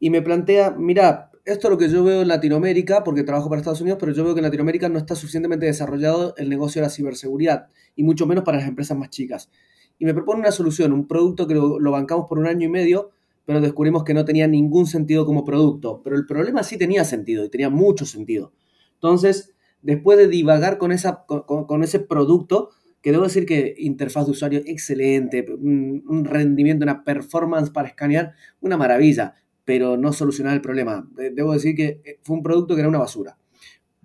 y 0.00 0.11
me 0.11 0.23
plantea, 0.23 0.73
mira, 0.73 1.27
esto 1.52 1.68
es 1.68 1.70
lo 1.70 1.78
que 1.78 1.88
yo 1.88 2.04
veo 2.04 2.22
en 2.22 2.28
Latinoamérica, 2.28 3.04
porque 3.04 3.22
trabajo 3.22 3.48
para 3.48 3.60
Estados 3.60 3.80
Unidos, 3.80 3.98
pero 4.00 4.12
yo 4.12 4.24
veo 4.24 4.34
que 4.34 4.40
en 4.40 4.44
Latinoamérica 4.44 4.88
no 4.88 4.98
está 4.98 5.14
suficientemente 5.14 5.66
desarrollado 5.66 6.34
el 6.36 6.48
negocio 6.48 6.80
de 6.80 6.86
la 6.86 6.90
ciberseguridad, 6.90 7.68
y 7.96 8.02
mucho 8.02 8.26
menos 8.26 8.44
para 8.44 8.58
las 8.58 8.68
empresas 8.68 8.96
más 8.96 9.11
chicas 9.11 9.50
y 9.98 10.04
me 10.04 10.14
propone 10.14 10.40
una 10.40 10.52
solución, 10.52 10.92
un 10.92 11.06
producto 11.06 11.46
que 11.46 11.54
lo, 11.54 11.90
bancamos 11.90 12.26
por 12.28 12.38
un 12.38 12.46
año 12.46 12.66
y 12.66 12.70
medio, 12.70 13.11
pero 13.44 13.61
descubrimos 13.61 14.04
que 14.04 14.14
no 14.14 14.24
tenía 14.24 14.46
ningún 14.46 14.87
sentido 14.87 15.26
como 15.26 15.44
producto. 15.44 16.00
Pero 16.04 16.16
el 16.16 16.26
problema 16.26 16.62
sí 16.62 16.76
tenía 16.76 17.04
sentido 17.04 17.44
y 17.44 17.50
tenía 17.50 17.70
mucho 17.70 18.06
sentido. 18.06 18.52
Entonces, 18.94 19.54
después 19.82 20.18
de 20.18 20.28
divagar 20.28 20.78
con, 20.78 20.92
esa, 20.92 21.24
con, 21.26 21.82
ese 21.82 21.98
producto, 21.98 22.70
que 23.02 23.11
debo 23.11 23.24
decir 23.24 23.46
que 23.46 23.74
interfaz 23.78 24.26
de 24.26 24.32
usuario 24.32 24.61
excelente, 24.66 25.44
un, 25.50 26.24
rendimiento, 26.24 26.84
una 26.84 27.04
performance 27.04 27.70
para 27.70 27.88
escanear, 27.88 28.34
una 28.61 28.76
maravilla, 28.76 29.34
pero 29.68 29.98
no 29.98 30.14
solucionaba 30.14 30.54
el 30.54 30.62
problema. 30.62 31.07
Debo 31.14 31.52
decir 31.52 31.76
que 31.76 32.00
eh, 32.02 32.18
fue 32.22 32.37
un 32.37 32.42
producto 32.42 32.74
que 32.74 32.81
era 32.81 32.88
una 32.88 33.00
basura. 33.00 33.37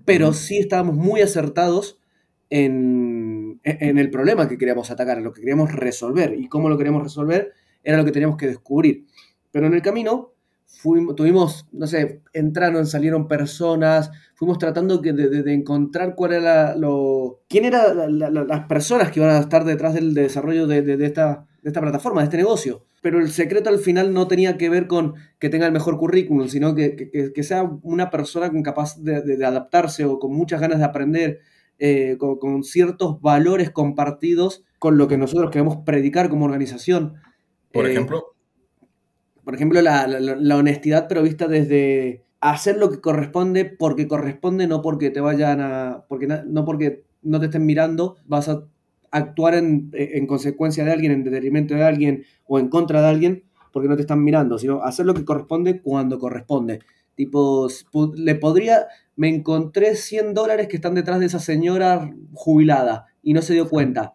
Pero 0.03 0.33
sí 0.33 0.57
estábamos 0.57 0.97
muy 0.97 1.21
acertados 1.21 2.01
en, 2.49 3.61
el 3.63 4.09
problema 4.09 4.49
que 4.49 4.57
queríamos 4.57 4.91
atacar, 4.91 5.19
en 5.19 5.23
lo 5.23 5.31
que 5.31 5.39
queríamos 5.39 5.71
resolver. 5.71 6.37
Y 6.37 6.49
cómo 6.49 6.67
lo 6.67 6.77
queríamos 6.77 7.01
resolver 7.01 7.53
era 7.81 7.95
lo 7.95 8.03
que 8.03 8.11
teníamos 8.11 8.35
que 8.35 8.47
descubrir. 8.47 9.05
Pero 9.51 9.67
en 9.67 9.73
el 9.73 9.81
camino 9.81 10.33
fuimos, 10.65 11.15
tuvimos, 11.15 11.65
no 11.71 11.87
sé, 11.87 12.19
entraron, 12.33 12.85
salieron 12.85 13.29
personas, 13.29 14.11
fuimos 14.35 14.57
tratando 14.57 14.97
de, 14.97 15.53
encontrar 15.53 16.13
cuál 16.13 16.33
era 16.33 16.75
lo... 16.75 17.39
quién 17.47 17.63
eran 17.63 18.19
las 18.19 18.67
personas 18.67 19.11
que 19.11 19.21
iban 19.21 19.31
a 19.31 19.39
estar 19.39 19.63
detrás 19.63 19.93
del 19.93 20.13
desarrollo 20.13 20.67
de, 20.67 21.05
esta, 21.05 21.47
esta 21.63 21.79
plataforma, 21.79 22.19
de 22.19 22.25
este 22.25 22.37
negocio. 22.37 22.83
Pero 23.03 23.19
el 23.19 23.31
secreto 23.31 23.69
al 23.69 23.79
final 23.79 24.13
no 24.13 24.29
tenía 24.29 24.57
que 24.57 24.69
ver 24.69 24.87
con 24.87 25.15
que 25.37 25.49
tenga 25.49 25.65
el 25.65 25.73
mejor 25.73 25.97
currículum, 25.97 26.47
sino 26.47 26.73
que, 26.73 27.11
que 27.35 27.43
sea 27.43 27.69
una 27.81 28.09
persona 28.09 28.49
con 28.49 28.63
capaz 28.63 28.97
de, 29.03 29.45
adaptarse 29.45 30.05
o 30.05 30.19
con 30.19 30.33
muchas 30.33 30.61
ganas 30.61 30.79
de 30.79 30.85
aprender 30.85 31.41
eh, 31.79 32.17
con, 32.17 32.63
ciertos 32.63 33.19
valores 33.19 33.71
compartidos 33.71 34.63
con 34.79 34.97
lo 34.97 35.09
que 35.09 35.17
nosotros 35.17 35.51
queremos 35.51 35.79
predicar 35.85 36.29
como 36.29 36.45
organización. 36.45 37.15
Por 37.73 37.87
eh, 37.87 37.91
ejemplo. 37.91 38.35
Por 39.43 39.53
ejemplo, 39.53 39.81
la, 39.81 40.55
honestidad, 40.55 41.07
pero 41.09 41.23
vista 41.23 41.49
desde 41.49 42.23
hacer 42.39 42.77
lo 42.77 42.89
que 42.89 43.01
corresponde 43.01 43.65
porque 43.65 44.07
corresponde, 44.07 44.65
no 44.65 44.81
porque 44.81 45.09
te 45.09 45.19
vayan 45.19 45.59
a. 45.59 46.05
Porque, 46.07 46.27
no 46.27 46.63
porque 46.63 47.03
no 47.21 47.41
te 47.41 47.47
estén 47.47 47.65
mirando, 47.65 48.15
vas 48.27 48.47
a 48.47 48.63
actuar 49.13 49.55
en, 49.55 49.89
en, 49.93 50.27
consecuencia 50.27 50.83
de 50.83 50.91
alguien, 50.91 51.11
en 51.11 51.23
detrimento 51.23 51.73
de 51.73 51.83
alguien 51.83 52.25
o 52.45 52.59
en 52.59 52.67
contra 52.67 53.01
de 53.01 53.07
alguien 53.07 53.43
porque 53.71 53.89
no 53.89 53.95
te 53.95 54.01
están 54.01 54.23
mirando, 54.23 54.57
sino 54.59 54.83
hacer 54.83 55.05
lo 55.05 55.13
que 55.13 55.25
corresponde 55.25 55.81
cuando 55.81 56.19
corresponde. 56.19 56.79
Tipo, 57.15 57.67
le 58.15 58.35
podría, 58.35 58.87
me 59.15 59.29
encontré 59.29 59.95
100 59.95 60.33
dólares 60.33 60.67
que 60.67 60.77
están 60.77 60.95
detrás 60.95 61.19
de 61.19 61.25
esa 61.25 61.39
señora 61.39 62.11
jubilada 62.33 63.07
y 63.21 63.33
no 63.33 63.41
se 63.41 63.53
dio 63.53 63.69
cuenta. 63.69 64.13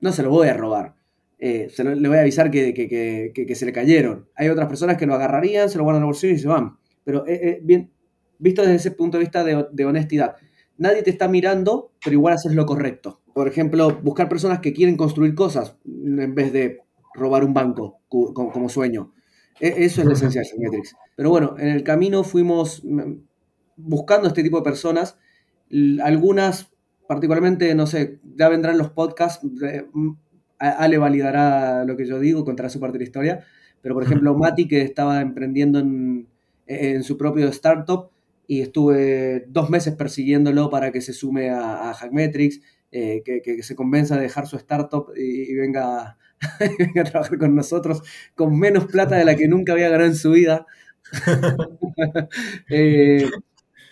No 0.00 0.12
se 0.12 0.22
lo 0.22 0.30
voy 0.30 0.48
a 0.48 0.54
robar. 0.54 0.94
Eh, 1.38 1.70
le 1.78 2.08
voy 2.08 2.18
a 2.18 2.20
avisar 2.20 2.50
que, 2.50 3.54
se 3.54 3.66
le 3.66 3.72
cayeron. 3.72 4.28
Hay 4.34 4.48
otras 4.48 4.68
personas 4.68 4.96
que 4.96 5.06
lo 5.06 5.14
agarrarían, 5.14 5.68
se 5.70 5.78
lo 5.78 5.84
guardan 5.84 6.02
en 6.02 6.04
el 6.04 6.12
bolsillo 6.12 6.34
y 6.34 6.38
se 6.38 6.48
van. 6.48 6.76
Pero 7.04 7.26
eh, 7.26 7.40
eh, 7.42 7.60
bien, 7.62 7.90
visto 8.38 8.62
desde 8.62 8.76
ese 8.76 8.90
punto 8.90 9.18
de 9.18 9.24
vista 9.24 9.44
de, 9.44 9.84
honestidad, 9.84 10.36
nadie 10.76 11.02
te 11.02 11.10
está 11.10 11.28
mirando, 11.28 11.92
pero 12.04 12.14
igual 12.14 12.34
haces 12.34 12.54
lo 12.54 12.66
correcto. 12.66 13.20
Por 13.40 13.48
ejemplo, 13.48 13.98
buscar 14.02 14.28
personas 14.28 14.60
que 14.60 14.74
quieren 14.74 14.98
construir 14.98 15.34
cosas 15.34 15.74
en 15.86 16.34
vez 16.34 16.52
de 16.52 16.82
robar 17.14 17.42
un 17.42 17.54
banco 17.54 17.98
como, 18.06 18.68
sueño. 18.68 19.14
E, 19.58 19.86
eso 19.86 20.02
es 20.02 20.06
la 20.06 20.12
esencia 20.12 20.42
de 20.42 20.44
Symmetrics. 20.44 20.94
Pero 21.16 21.30
bueno, 21.30 21.54
en 21.58 21.68
el 21.68 21.82
camino 21.82 22.22
fuimos 22.22 22.82
buscando 23.78 24.28
este 24.28 24.42
tipo 24.42 24.58
de 24.58 24.62
personas. 24.62 25.16
Algunas, 26.02 26.70
particularmente, 27.08 27.74
no 27.74 27.86
sé, 27.86 28.20
ya 28.36 28.50
vendrán 28.50 28.76
los 28.76 28.90
podcasts. 28.90 29.42
Mm, 29.42 30.10
Ale 30.58 30.98
validará 30.98 31.86
lo 31.86 31.96
que 31.96 32.04
yo 32.04 32.18
digo, 32.18 32.44
contará 32.44 32.68
su 32.68 32.78
parte 32.78 32.98
de 32.98 33.04
la 33.04 33.08
historia. 33.08 33.44
Pero, 33.80 33.94
por 33.94 34.02
ejemplo, 34.04 34.36
Mati, 34.36 34.68
que 34.68 34.82
estaba 34.82 35.22
emprendiendo 35.22 35.78
en, 35.78 36.28
su 37.04 37.16
propio 37.16 37.48
startup 37.48 38.10
y 38.46 38.60
estuve 38.60 39.46
dos 39.48 39.70
meses 39.70 39.94
persiguiéndolo 39.94 40.68
para 40.68 40.92
que 40.92 41.00
se 41.00 41.14
sume 41.14 41.48
a, 41.48 41.94
Hackmetrics, 41.94 42.60
eh, 42.92 43.22
que, 43.24 43.62
se 43.62 43.76
convenza 43.76 44.16
de 44.16 44.22
dejar 44.22 44.46
su 44.46 44.56
startup 44.56 45.12
y, 45.16 45.54
venga, 45.54 46.18
venga, 46.78 47.02
a 47.02 47.04
trabajar 47.04 47.38
con 47.38 47.54
nosotros 47.54 48.02
con 48.34 48.58
menos 48.58 48.86
plata 48.86 49.16
de 49.16 49.24
la 49.24 49.36
que 49.36 49.48
nunca 49.48 49.72
había 49.72 49.88
ganado 49.88 50.08
en 50.08 50.16
su 50.16 50.32
vida. 50.32 50.66
eh, 52.68 53.30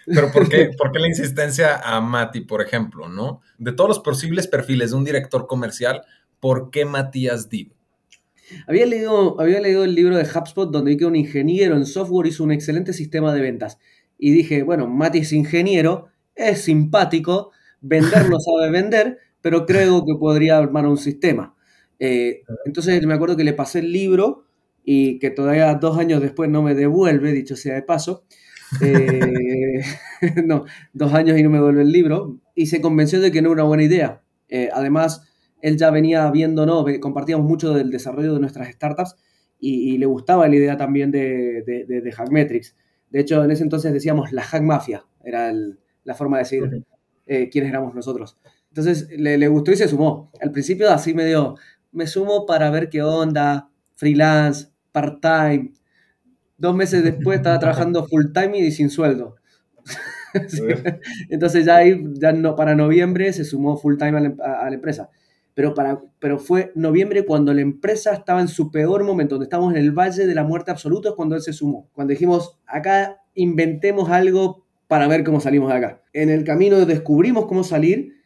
pero 0.06 0.32
¿por 0.32 0.48
qué, 0.48 0.70
¿por 0.78 0.90
qué 0.90 0.98
la 0.98 1.08
insistencia 1.08 1.76
a 1.76 2.00
Mati, 2.00 2.40
por 2.40 2.62
ejemplo, 2.62 3.08
no? 3.08 3.40
De 3.58 3.72
todos 3.72 3.88
los 3.88 4.00
posibles 4.00 4.48
perfiles 4.48 4.90
de 4.90 4.96
un 4.96 5.04
director 5.04 5.46
comercial, 5.46 6.02
¿por 6.40 6.70
qué 6.70 6.84
Matías 6.84 7.48
Div? 7.48 7.72
Había 8.66 8.86
leído, 8.86 9.40
había 9.40 9.60
leído 9.60 9.84
el 9.84 9.94
libro 9.94 10.16
de 10.16 10.24
HubSpot 10.24 10.70
donde 10.70 10.92
vi 10.92 10.96
que 10.96 11.04
un 11.04 11.16
ingeniero 11.16 11.76
en 11.76 11.84
software 11.84 12.26
hizo 12.26 12.44
un 12.44 12.52
excelente 12.52 12.92
sistema 12.92 13.34
de 13.34 13.42
ventas. 13.42 13.78
y 14.18 14.32
dije, 14.32 14.64
bueno, 14.64 14.88
Mati 14.88 15.18
es 15.18 15.32
ingeniero, 15.32 16.08
es 16.34 16.62
simpático, 16.62 17.52
vender 17.80 18.28
no 18.28 18.38
sabe 18.40 18.70
vender, 18.70 19.18
pero 19.40 19.66
creo 19.66 20.04
que 20.04 20.14
podría 20.18 20.58
armar 20.58 20.86
un 20.86 20.98
sistema. 20.98 21.54
Eh, 21.98 22.42
entonces 22.64 23.04
me 23.06 23.14
acuerdo 23.14 23.36
que 23.36 23.44
le 23.44 23.52
pasé 23.52 23.80
el 23.80 23.92
libro 23.92 24.44
y 24.84 25.18
que 25.18 25.30
todavía 25.30 25.74
dos 25.74 25.98
años 25.98 26.20
después 26.20 26.48
no 26.48 26.62
me 26.62 26.74
devuelve, 26.74 27.32
dicho 27.32 27.56
sea 27.56 27.74
de 27.74 27.82
paso. 27.82 28.24
Eh, 28.82 29.82
no, 30.44 30.64
dos 30.92 31.14
años 31.14 31.38
y 31.38 31.42
no 31.42 31.50
me 31.50 31.58
devuelve 31.58 31.82
el 31.82 31.92
libro. 31.92 32.38
Y 32.54 32.66
se 32.66 32.80
convenció 32.80 33.20
de 33.20 33.30
que 33.30 33.42
no 33.42 33.48
era 33.48 33.62
una 33.62 33.68
buena 33.68 33.82
idea. 33.82 34.22
Eh, 34.48 34.70
además, 34.72 35.28
él 35.60 35.76
ya 35.76 35.90
venía 35.90 36.30
viendo, 36.30 36.66
¿no? 36.66 36.84
Compartíamos 37.00 37.46
mucho 37.46 37.74
del 37.74 37.90
desarrollo 37.90 38.34
de 38.34 38.40
nuestras 38.40 38.68
startups 38.68 39.16
y, 39.60 39.98
le 39.98 40.06
gustaba 40.06 40.48
la 40.48 40.54
idea 40.54 40.76
también 40.76 41.10
de, 41.10 41.62
de, 41.66 42.12
Hackmetrics. 42.12 42.76
De 43.10 43.20
hecho, 43.20 43.42
en 43.42 43.50
ese 43.50 43.64
entonces 43.64 43.92
decíamos 43.92 44.32
la 44.32 44.42
Hack 44.42 44.62
Mafia, 44.62 45.04
era 45.24 45.52
la 46.04 46.14
forma 46.14 46.36
de 46.36 46.44
decir 46.44 46.84
quiénes 47.50 47.70
éramos 47.70 47.94
nosotros. 47.94 48.38
Entonces 48.70 49.08
le, 49.10 49.38
le, 49.38 49.48
gustó 49.48 49.72
y 49.72 49.76
se 49.76 49.88
sumó. 49.88 50.30
Al 50.40 50.50
principio 50.50 50.90
así 50.90 51.14
me 51.14 51.26
dio, 51.26 51.56
me 51.92 52.06
sumo 52.06 52.46
para 52.46 52.70
ver 52.70 52.88
qué 52.88 53.02
onda, 53.02 53.70
freelance, 53.96 54.68
part-time. 54.92 55.72
Dos 56.56 56.74
meses 56.74 57.02
después 57.04 57.38
estaba 57.38 57.58
trabajando 57.60 58.06
full-time 58.06 58.58
y 58.58 58.72
sin 58.72 58.90
sueldo. 58.90 59.36
Entonces 61.30 61.64
ya, 61.64 61.76
ahí, 61.76 62.04
ya 62.14 62.32
no, 62.32 62.56
para 62.56 62.74
noviembre 62.74 63.32
se 63.32 63.44
sumó 63.44 63.76
full-time 63.76 64.36
a, 64.42 64.68
la 64.68 64.74
empresa. 64.74 65.10
Pero, 65.54 65.74
para, 65.74 66.00
pero 66.20 66.38
fue 66.38 66.70
noviembre 66.76 67.24
cuando 67.24 67.52
la 67.52 67.62
empresa 67.62 68.12
estaba 68.12 68.40
en 68.40 68.48
su 68.48 68.70
peor 68.70 69.02
momento, 69.02 69.34
donde 69.34 69.46
estamos 69.46 69.72
en 69.72 69.78
el 69.78 69.90
valle 69.90 70.26
de 70.26 70.34
la 70.34 70.44
muerte 70.44 70.70
absoluta, 70.70 71.08
es 71.08 71.14
cuando 71.16 71.34
él 71.34 71.42
se 71.42 71.52
sumó. 71.52 71.88
Cuando 71.92 72.12
dijimos, 72.12 72.60
acá 72.66 73.20
inventemos 73.34 74.08
algo 74.10 74.67
para 74.88 75.06
ver 75.06 75.22
cómo 75.22 75.40
salimos 75.40 75.70
de 75.70 75.76
acá. 75.76 76.02
En 76.12 76.30
el 76.30 76.44
camino 76.44 76.84
descubrimos 76.84 77.46
cómo 77.46 77.62
salir 77.62 78.16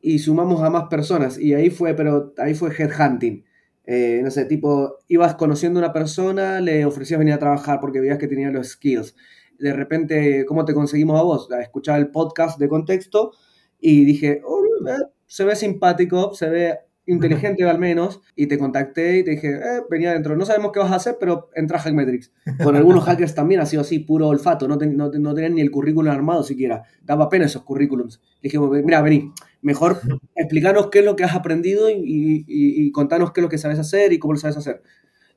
y 0.00 0.20
sumamos 0.20 0.62
a 0.62 0.70
más 0.70 0.84
personas. 0.88 1.38
Y 1.38 1.52
ahí 1.54 1.68
fue, 1.68 1.94
pero 1.94 2.32
ahí 2.38 2.54
fue 2.54 2.70
headhunting. 2.70 3.44
Eh, 3.84 4.20
no 4.22 4.30
sé, 4.30 4.44
tipo, 4.44 4.98
ibas 5.08 5.34
conociendo 5.34 5.80
a 5.80 5.84
una 5.84 5.92
persona, 5.92 6.60
le 6.60 6.86
ofrecías 6.86 7.18
venir 7.18 7.34
a 7.34 7.38
trabajar 7.38 7.80
porque 7.80 8.00
veías 8.00 8.18
que 8.18 8.28
tenía 8.28 8.50
los 8.50 8.68
skills. 8.68 9.16
De 9.58 9.72
repente, 9.72 10.46
¿cómo 10.46 10.64
te 10.64 10.74
conseguimos 10.74 11.18
a 11.18 11.22
vos? 11.22 11.48
Escuchaba 11.60 11.98
el 11.98 12.10
podcast 12.10 12.58
de 12.58 12.68
contexto 12.68 13.32
y 13.80 14.04
dije, 14.04 14.40
oh, 14.46 14.62
eh, 14.88 14.94
se 15.26 15.44
ve 15.44 15.56
simpático, 15.56 16.34
se 16.34 16.48
ve 16.48 16.78
inteligente 17.06 17.64
al 17.64 17.78
menos, 17.78 18.20
y 18.36 18.46
te 18.46 18.58
contacté 18.58 19.18
y 19.18 19.24
te 19.24 19.32
dije, 19.32 19.50
eh, 19.50 19.82
venía 19.90 20.10
adentro, 20.10 20.36
no 20.36 20.44
sabemos 20.44 20.72
qué 20.72 20.78
vas 20.78 20.92
a 20.92 20.96
hacer, 20.96 21.16
pero 21.18 21.50
entra 21.54 21.78
a 21.78 21.80
Hackmetrics. 21.80 22.32
Con 22.62 22.76
algunos 22.76 23.04
hackers 23.04 23.34
también 23.34 23.60
ha 23.60 23.66
sido 23.66 23.82
así, 23.82 23.98
puro 23.98 24.28
olfato, 24.28 24.68
no, 24.68 24.76
no, 24.76 25.34
tenían 25.34 25.54
ni 25.54 25.60
el 25.60 25.70
currículum 25.70 26.10
armado 26.12 26.42
siquiera, 26.42 26.84
daba 27.02 27.28
pena 27.28 27.46
esos 27.46 27.62
currículums. 27.62 28.20
Le 28.40 28.50
dije, 28.50 28.58
mira, 28.58 29.02
vení, 29.02 29.32
mejor 29.62 30.00
explícanos 30.36 30.88
qué 30.88 31.00
es 31.00 31.04
lo 31.04 31.16
que 31.16 31.24
has 31.24 31.34
aprendido 31.34 31.88
y, 31.90 32.90
contanos 32.92 33.32
qué 33.32 33.40
es 33.40 33.42
lo 33.42 33.48
que 33.48 33.58
sabes 33.58 33.78
hacer 33.78 34.12
y 34.12 34.18
cómo 34.18 34.34
lo 34.34 34.38
sabes 34.38 34.56
hacer. 34.56 34.82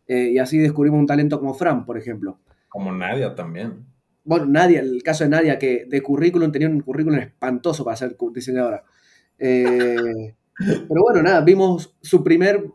Eh, 0.07 0.31
y 0.33 0.37
así 0.37 0.59
descubrimos 0.59 0.99
un 0.99 1.07
talento 1.07 1.39
como 1.39 1.55
Fran, 1.55 1.85
por 1.85 1.97
ejemplo. 1.97 2.39
Como 2.69 2.91
Nadia 2.91 3.33
también. 3.33 3.85
Bueno, 4.23 4.45
Nadia, 4.45 4.81
el 4.81 5.01
caso 5.01 5.23
de 5.23 5.31
Nadia, 5.31 5.57
que 5.57 5.85
de 5.87 6.01
currículum 6.01 6.51
tenía 6.51 6.67
un 6.67 6.81
currículum 6.81 7.19
espantoso 7.19 7.83
para 7.83 7.95
ser 7.95 8.15
diseñadora. 8.33 8.83
Eh, 9.39 10.35
pero 10.57 11.01
bueno, 11.01 11.21
nada, 11.21 11.41
vimos 11.41 11.95
su 12.01 12.23
primer 12.23 12.65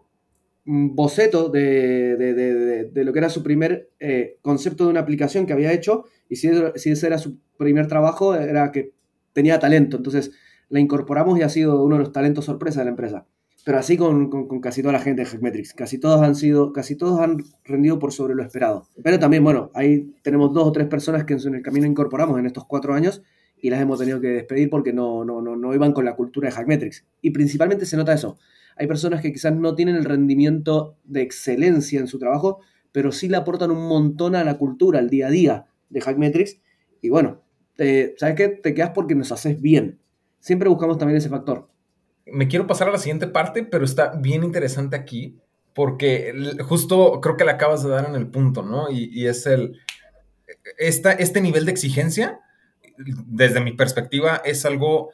mm, 0.64 0.94
boceto 0.94 1.48
de, 1.48 2.90
lo 2.94 3.12
que 3.12 3.18
era 3.18 3.30
su 3.30 3.42
primer 3.42 3.90
eh, 3.98 4.38
concepto 4.42 4.84
de 4.84 4.90
una 4.90 5.00
aplicación 5.00 5.46
que 5.46 5.52
había 5.52 5.72
hecho 5.72 6.04
y 6.28 6.36
si, 6.36 6.48
ese 6.48 7.06
era 7.06 7.18
su 7.18 7.38
primer 7.56 7.86
trabajo 7.86 8.34
era 8.34 8.70
que 8.72 8.92
tenía 9.32 9.58
talento. 9.58 9.96
Entonces 9.96 10.32
la 10.68 10.80
incorporamos 10.80 11.38
y 11.38 11.42
ha 11.42 11.48
sido 11.48 11.82
uno 11.82 11.96
de 11.96 12.00
los 12.00 12.12
talentos 12.12 12.44
sorpresa 12.44 12.80
de 12.80 12.84
la 12.84 12.90
empresa. 12.90 13.26
Pero 13.64 13.78
así 13.78 13.96
con, 13.96 14.30
casi 14.60 14.80
toda 14.80 14.92
la 14.92 15.00
gente 15.00 15.22
de 15.22 15.28
Hackmetrics. 15.28 15.74
Casi 15.74 15.98
todos 15.98 16.22
han 16.22 16.34
sido, 16.34 16.72
casi 16.72 16.96
todos 16.96 17.20
han 17.20 17.38
rendido 17.64 17.98
por 17.98 18.12
sobre 18.12 18.34
lo 18.34 18.42
esperado. 18.42 18.86
Pero 19.02 19.18
también, 19.18 19.44
bueno, 19.44 19.70
ahí 19.74 20.14
tenemos 20.22 20.54
dos 20.54 20.66
o 20.66 20.72
tres 20.72 20.86
personas 20.86 21.24
que 21.24 21.34
en 21.34 21.54
el 21.54 21.62
camino 21.62 21.86
incorporamos 21.86 22.38
en 22.38 22.46
estos 22.46 22.64
cuatro 22.64 22.94
años 22.94 23.22
y 23.62 23.70
las 23.70 23.80
hemos 23.80 23.98
tenido 23.98 24.20
que 24.20 24.28
despedir 24.28 24.70
porque 24.70 24.92
no, 24.92 25.24
no, 25.24 25.40
no, 25.40 25.56
no 25.56 25.74
iban 25.74 25.92
con 25.92 26.04
la 26.04 26.16
cultura 26.16 26.48
de 26.48 26.54
Hackmetrics. 26.54 27.04
Y 27.20 27.30
principalmente 27.30 27.86
se 27.86 27.96
nota 27.96 28.12
eso. 28.12 28.38
Hay 28.76 28.86
personas 28.86 29.20
que 29.20 29.32
quizás 29.32 29.54
no 29.54 29.74
tienen 29.74 29.96
el 29.96 30.04
rendimiento 30.04 30.96
de 31.04 31.22
excelencia 31.22 32.00
en 32.00 32.06
su 32.06 32.18
trabajo, 32.18 32.60
pero 32.92 33.12
sí 33.12 33.28
le 33.28 33.36
aportan 33.36 33.70
un 33.70 33.88
montón 33.88 34.34
a 34.34 34.44
la 34.44 34.56
cultura, 34.56 34.98
al 34.98 35.10
día 35.10 35.26
a 35.26 35.30
día 35.30 35.66
de 35.90 36.00
Hackmetrics. 36.00 36.60
Y 37.02 37.10
bueno, 37.10 37.42
¿sabes 37.76 38.34
qué? 38.36 38.48
Te 38.48 38.74
quedas 38.74 38.90
porque 38.94 39.14
nos 39.14 39.32
haces 39.32 39.60
bien. 39.60 40.00
Siempre 40.38 40.68
buscamos 40.68 40.98
también 40.98 41.18
ese 41.18 41.28
factor. 41.28 41.68
Me 42.26 42.48
quiero 42.48 42.66
pasar 42.66 42.88
a 42.88 42.92
la 42.92 42.98
siguiente 42.98 43.26
parte, 43.26 43.64
pero 43.64 43.84
está 43.84 44.14
bien 44.16 44.44
interesante 44.44 44.96
aquí 44.96 45.38
porque 45.74 46.34
justo 46.66 47.20
creo 47.20 47.36
que 47.36 47.44
le 47.44 47.52
acabas 47.52 47.82
de 47.82 47.90
dar 47.90 48.08
en 48.08 48.14
el 48.14 48.28
punto, 48.28 48.62
¿no? 48.62 48.90
Y, 48.90 49.26
es 49.26 49.46
el, 49.46 49.78
esta, 50.78 51.12
este 51.12 51.40
nivel 51.40 51.64
de 51.64 51.72
exigencia 51.72 52.40
desde 53.26 53.60
mi 53.60 53.72
perspectiva, 53.72 54.42
es 54.44 54.64
algo 54.64 55.10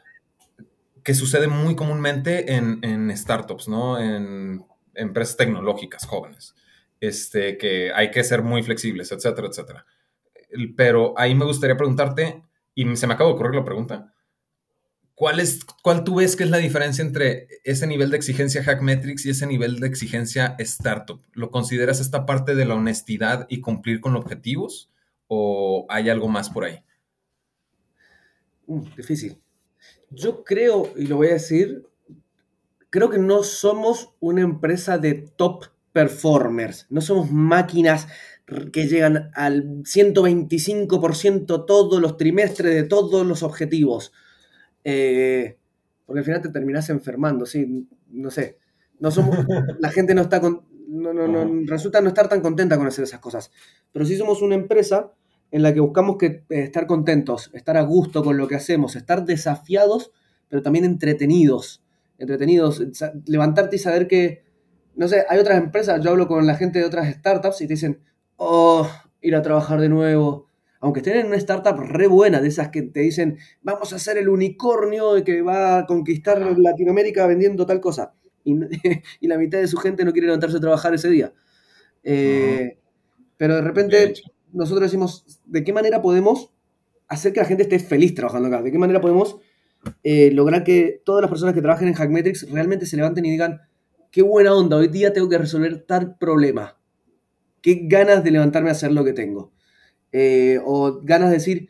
que 1.03 1.14
sucede 1.14 1.46
muy 1.46 1.77
comúnmente 1.77 2.55
en, 2.55 3.16
startups, 3.16 3.68
¿no? 3.68 3.99
En 3.99 4.64
empresas 4.94 5.37
tecnológicas 5.37 6.05
jóvenes, 6.05 6.55
este, 7.01 7.59
que 7.59 7.92
hay 7.92 8.11
que 8.11 8.25
ser 8.25 8.42
muy 8.42 8.62
flexibles, 8.62 9.12
etcétera, 9.12 9.49
etcétera. 9.49 9.87
Pero 10.77 11.14
ahí 11.16 11.35
me 11.35 11.44
gustaría 11.44 11.77
preguntarte, 11.77 12.42
y 12.75 12.96
se 12.96 13.07
me 13.07 13.14
acaba 13.14 13.31
de 13.31 13.35
ocurrir 13.35 13.55
la 13.55 13.64
pregunta, 13.64 14.12
¿cuál, 15.14 15.38
es, 15.38 15.64
¿cuál 15.64 16.03
tú 16.03 16.16
ves 16.16 16.35
que 16.35 16.42
es 16.42 16.51
la 16.51 16.59
diferencia 16.59 17.05
entre 17.05 17.46
ese 17.62 17.87
nivel 17.87 18.11
de 18.11 18.16
exigencia 18.16 18.64
Hackmetrics 18.64 19.27
y 19.27 19.31
ese 19.31 19.46
nivel 19.46 19.79
de 19.79 19.87
exigencia 19.87 20.57
startup? 20.59 21.22
¿Lo 21.35 21.53
consideras 21.53 22.01
esta 22.01 22.27
parte 22.27 22.57
de 22.57 22.64
la 22.64 22.75
honestidad 22.75 23.46
y 23.49 23.61
cumplir 23.61 24.01
con 24.01 24.16
objetivos 24.16 24.90
o 25.29 25.87
hay 25.88 26.11
algo 26.11 26.27
más 26.27 26.51
por 26.51 26.64
ahí? 26.64 26.83
Uh, 28.66 28.85
difícil. 28.96 29.40
Yo 30.11 30.44
creo, 30.44 30.92
y 30.96 31.07
lo 31.07 31.16
voy 31.16 31.29
a 31.29 31.35
decir, 31.35 31.85
creo 32.90 33.11
que 33.11 33.18
no 33.18 33.42
somos 33.42 34.14
una 34.20 34.42
empresa 34.42 34.98
de 34.98 35.14
top 35.14 35.66
performers. 35.92 36.87
No 36.90 37.00
somos 37.00 37.31
máquinas 37.31 38.07
que 38.72 38.87
llegan 38.87 39.31
al 39.35 39.83
125% 39.83 41.66
todos 41.66 42.00
los 42.00 42.16
trimestres 42.16 42.74
de 42.74 42.85
todos 42.85 43.26
los 43.26 43.42
objetivos. 43.42 44.12
Eh, 44.85 45.57
porque 46.05 46.20
al 46.20 46.24
final 46.24 46.42
te 46.42 46.50
terminas 46.50 46.88
enfermando, 46.90 47.44
sí, 47.44 47.88
no 48.11 48.31
sé. 48.31 48.59
No 49.00 49.11
somos, 49.11 49.37
la 49.81 49.90
gente 49.90 50.14
no 50.14 50.22
está 50.22 50.40
con, 50.40 50.64
no, 50.88 51.12
no, 51.12 51.26
no, 51.26 51.66
resulta 51.66 52.00
no 52.00 52.09
estar 52.09 52.29
tan 52.29 52.40
contenta 52.40 52.76
con 52.76 52.87
hacer 52.87 53.05
esas 53.05 53.20
cosas. 53.20 53.50
Pero 53.92 54.05
sí 54.05 54.16
somos 54.16 54.42
una 54.42 54.55
empresa 54.55 55.12
en 55.50 55.62
la 55.62 55.72
que 55.72 55.80
buscamos 55.80 56.16
que, 56.16 56.26
eh, 56.26 56.44
estar 56.48 56.87
contentos, 56.87 57.50
estar 57.54 57.76
a 57.76 57.82
gusto 57.82 58.22
con 58.22 58.37
lo 58.37 58.48
que 58.48 58.56
hacemos, 58.56 58.96
estar 58.96 59.24
desafiados, 59.24 60.12
pero 60.48 60.62
también 60.62 60.85
entretenidos. 60.85 61.82
Entretenidos, 62.18 62.82
levantarte 63.26 63.76
y 63.76 63.78
saber 63.78 64.09
que, 64.09 64.42
no 64.94 65.06
sé, 65.06 65.24
hay 65.28 65.38
otras 65.38 65.59
empresas, 65.59 66.02
yo 66.02 66.11
hablo 66.11 66.26
con 66.28 66.46
la 66.46 66.56
gente 66.56 66.78
de 66.78 66.87
otras 66.87 67.12
startups 67.14 67.61
y 67.61 67.66
te 67.66 67.74
dicen, 67.74 68.00
oh, 68.37 68.88
ir 69.20 69.37
a 69.37 69.42
trabajar 69.42 69.80
de 69.80 69.88
nuevo. 69.88 70.46
Aunque 70.80 71.00
estén 71.00 71.18
en 71.18 71.26
una 71.26 71.37
startup 71.37 71.78
re 71.78 72.06
buena, 72.06 72.40
de 72.40 72.48
esas 72.48 72.68
que 72.68 72.82
te 72.82 73.00
dicen, 73.00 73.38
vamos 73.62 73.92
a 73.92 73.96
hacer 73.96 74.18
el 74.18 74.28
unicornio 74.28 75.22
que 75.24 75.42
va 75.42 75.78
a 75.78 75.87
conquistar 75.87 76.40
Latinoamérica 76.59 77.26
vendiendo 77.26 77.66
tal 77.66 77.80
cosa. 77.80 78.14
Y, 79.20 79.26
la 79.26 79.38
mitad 79.38 79.59
de 79.59 79.66
su 79.66 79.76
gente 79.76 80.04
no 80.04 80.12
quiere 80.12 80.28
levantarse 80.28 80.59
a 80.59 80.61
trabajar 80.61 80.94
ese 80.94 81.11
día. 81.11 81.32
Eh, 82.04 82.78
pero 83.37 83.56
de 83.56 83.62
repente 83.62 84.14
nosotros 84.57 84.90
decimos, 84.90 85.40
¿de 85.45 85.64
qué 85.64 85.73
manera 85.73 86.03
podemos 86.03 86.53
hacer 87.09 87.33
que 87.33 87.40
la 87.40 87.47
gente 87.47 87.62
esté 87.64 87.79
feliz 87.79 88.14
trabajando 88.14 88.49
acá? 88.49 88.62
¿De 88.62 88.73
qué 88.73 88.79
manera 88.79 89.01
podemos 89.01 89.37
eh, 90.03 90.31
lograr 90.33 90.64
que 90.64 91.03
todas 91.05 91.23
las 91.23 91.31
personas 91.31 91.55
que 91.55 91.62
trabajen 91.62 91.88
en 91.88 91.95
Hackmetrics 91.95 92.51
realmente 92.51 92.87
se 92.87 92.97
levanten 92.97 93.25
y 93.27 93.31
digan, 93.31 93.61
qué 94.11 94.23
buena 94.23 94.55
onda, 94.55 94.77
hoy 94.77 94.88
día 94.88 95.12
tengo 95.12 95.29
que 95.29 95.38
resolver 95.38 95.85
tal 95.87 96.16
problema? 96.16 96.79
Qué 97.61 97.83
ganas 97.85 98.25
de 98.25 98.31
levantarme 98.31 98.71
a 98.71 98.73
hacer 98.73 98.92
lo 98.92 99.05
que 99.05 99.12
tengo. 99.12 99.53
Eh, 100.12 100.59
o 100.64 101.01
ganas 101.03 101.29
de 101.29 101.37
decir, 101.37 101.69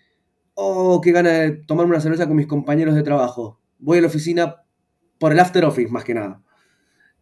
oh, 0.54 1.00
qué 1.02 1.12
ganas 1.12 1.32
de 1.32 1.50
tomarme 1.66 1.92
una 1.92 2.00
cerveza 2.00 2.26
con 2.26 2.36
mis 2.36 2.46
compañeros 2.46 2.94
de 2.94 3.02
trabajo. 3.02 3.60
Voy 3.78 3.98
a 3.98 4.02
la 4.02 4.06
oficina 4.06 4.62
por 5.18 5.32
el 5.32 5.40
after 5.40 5.64
office, 5.64 5.90
más 5.90 6.04
que 6.04 6.14
nada. 6.14 6.42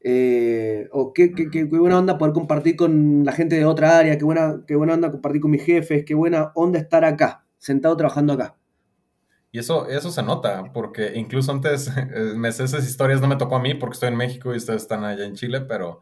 Eh, 0.07 0.87
o 0.93 1.15
qué, 1.15 1.33
buena 1.65 1.99
onda 1.99 2.19
poder 2.19 2.35
compartir 2.35 2.77
con 2.77 3.25
la 3.25 3.33
gente 3.33 3.57
de 3.57 3.65
otra 3.65 3.97
área, 3.97 4.19
qué 4.19 4.25
buena, 4.25 4.63
qué 4.67 4.77
buena 4.77 4.93
onda 4.93 5.11
compartir 5.11 5.41
con 5.41 5.51
mis 5.51 5.65
jefes, 5.65 6.05
qué 6.05 6.15
buena 6.15 6.53
onda 6.55 6.79
estar 6.79 7.07
acá, 7.07 7.47
sentado 7.57 7.97
trabajando 7.97 8.35
acá. 8.35 8.55
Y 9.51 9.61
eso, 9.61 9.89
eso 9.89 10.11
se 10.11 10.23
nota, 10.23 10.73
porque 10.75 11.13
incluso 11.15 11.53
antes, 11.53 11.89
eh, 11.97 12.35
me 12.37 12.53
sé 12.53 12.65
esas 12.65 12.87
historias, 12.87 13.23
no 13.23 13.29
me 13.29 13.37
tocó 13.37 13.57
a 13.57 13.63
mí 13.63 13.73
porque 13.73 13.95
estoy 13.95 14.11
en 14.11 14.17
México 14.17 14.53
y 14.53 14.59
ustedes 14.59 14.83
están 14.83 15.05
allá 15.05 15.25
en 15.25 15.37
Chile, 15.37 15.63
pero 15.63 16.01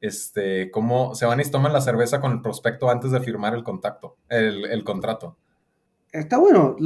este, 0.00 0.70
cómo 0.70 1.16
se 1.16 1.26
van 1.26 1.40
y 1.40 1.44
toman 1.44 1.72
la 1.72 1.80
cerveza 1.80 2.20
con 2.20 2.30
el 2.30 2.42
prospecto 2.42 2.88
antes 2.88 3.10
de 3.10 3.18
firmar 3.18 3.54
el 3.54 3.64
contacto, 3.64 4.16
el, 4.28 4.64
el 4.64 4.84
contrato. 4.84 5.36
Está 6.12 6.38
bueno. 6.38 6.76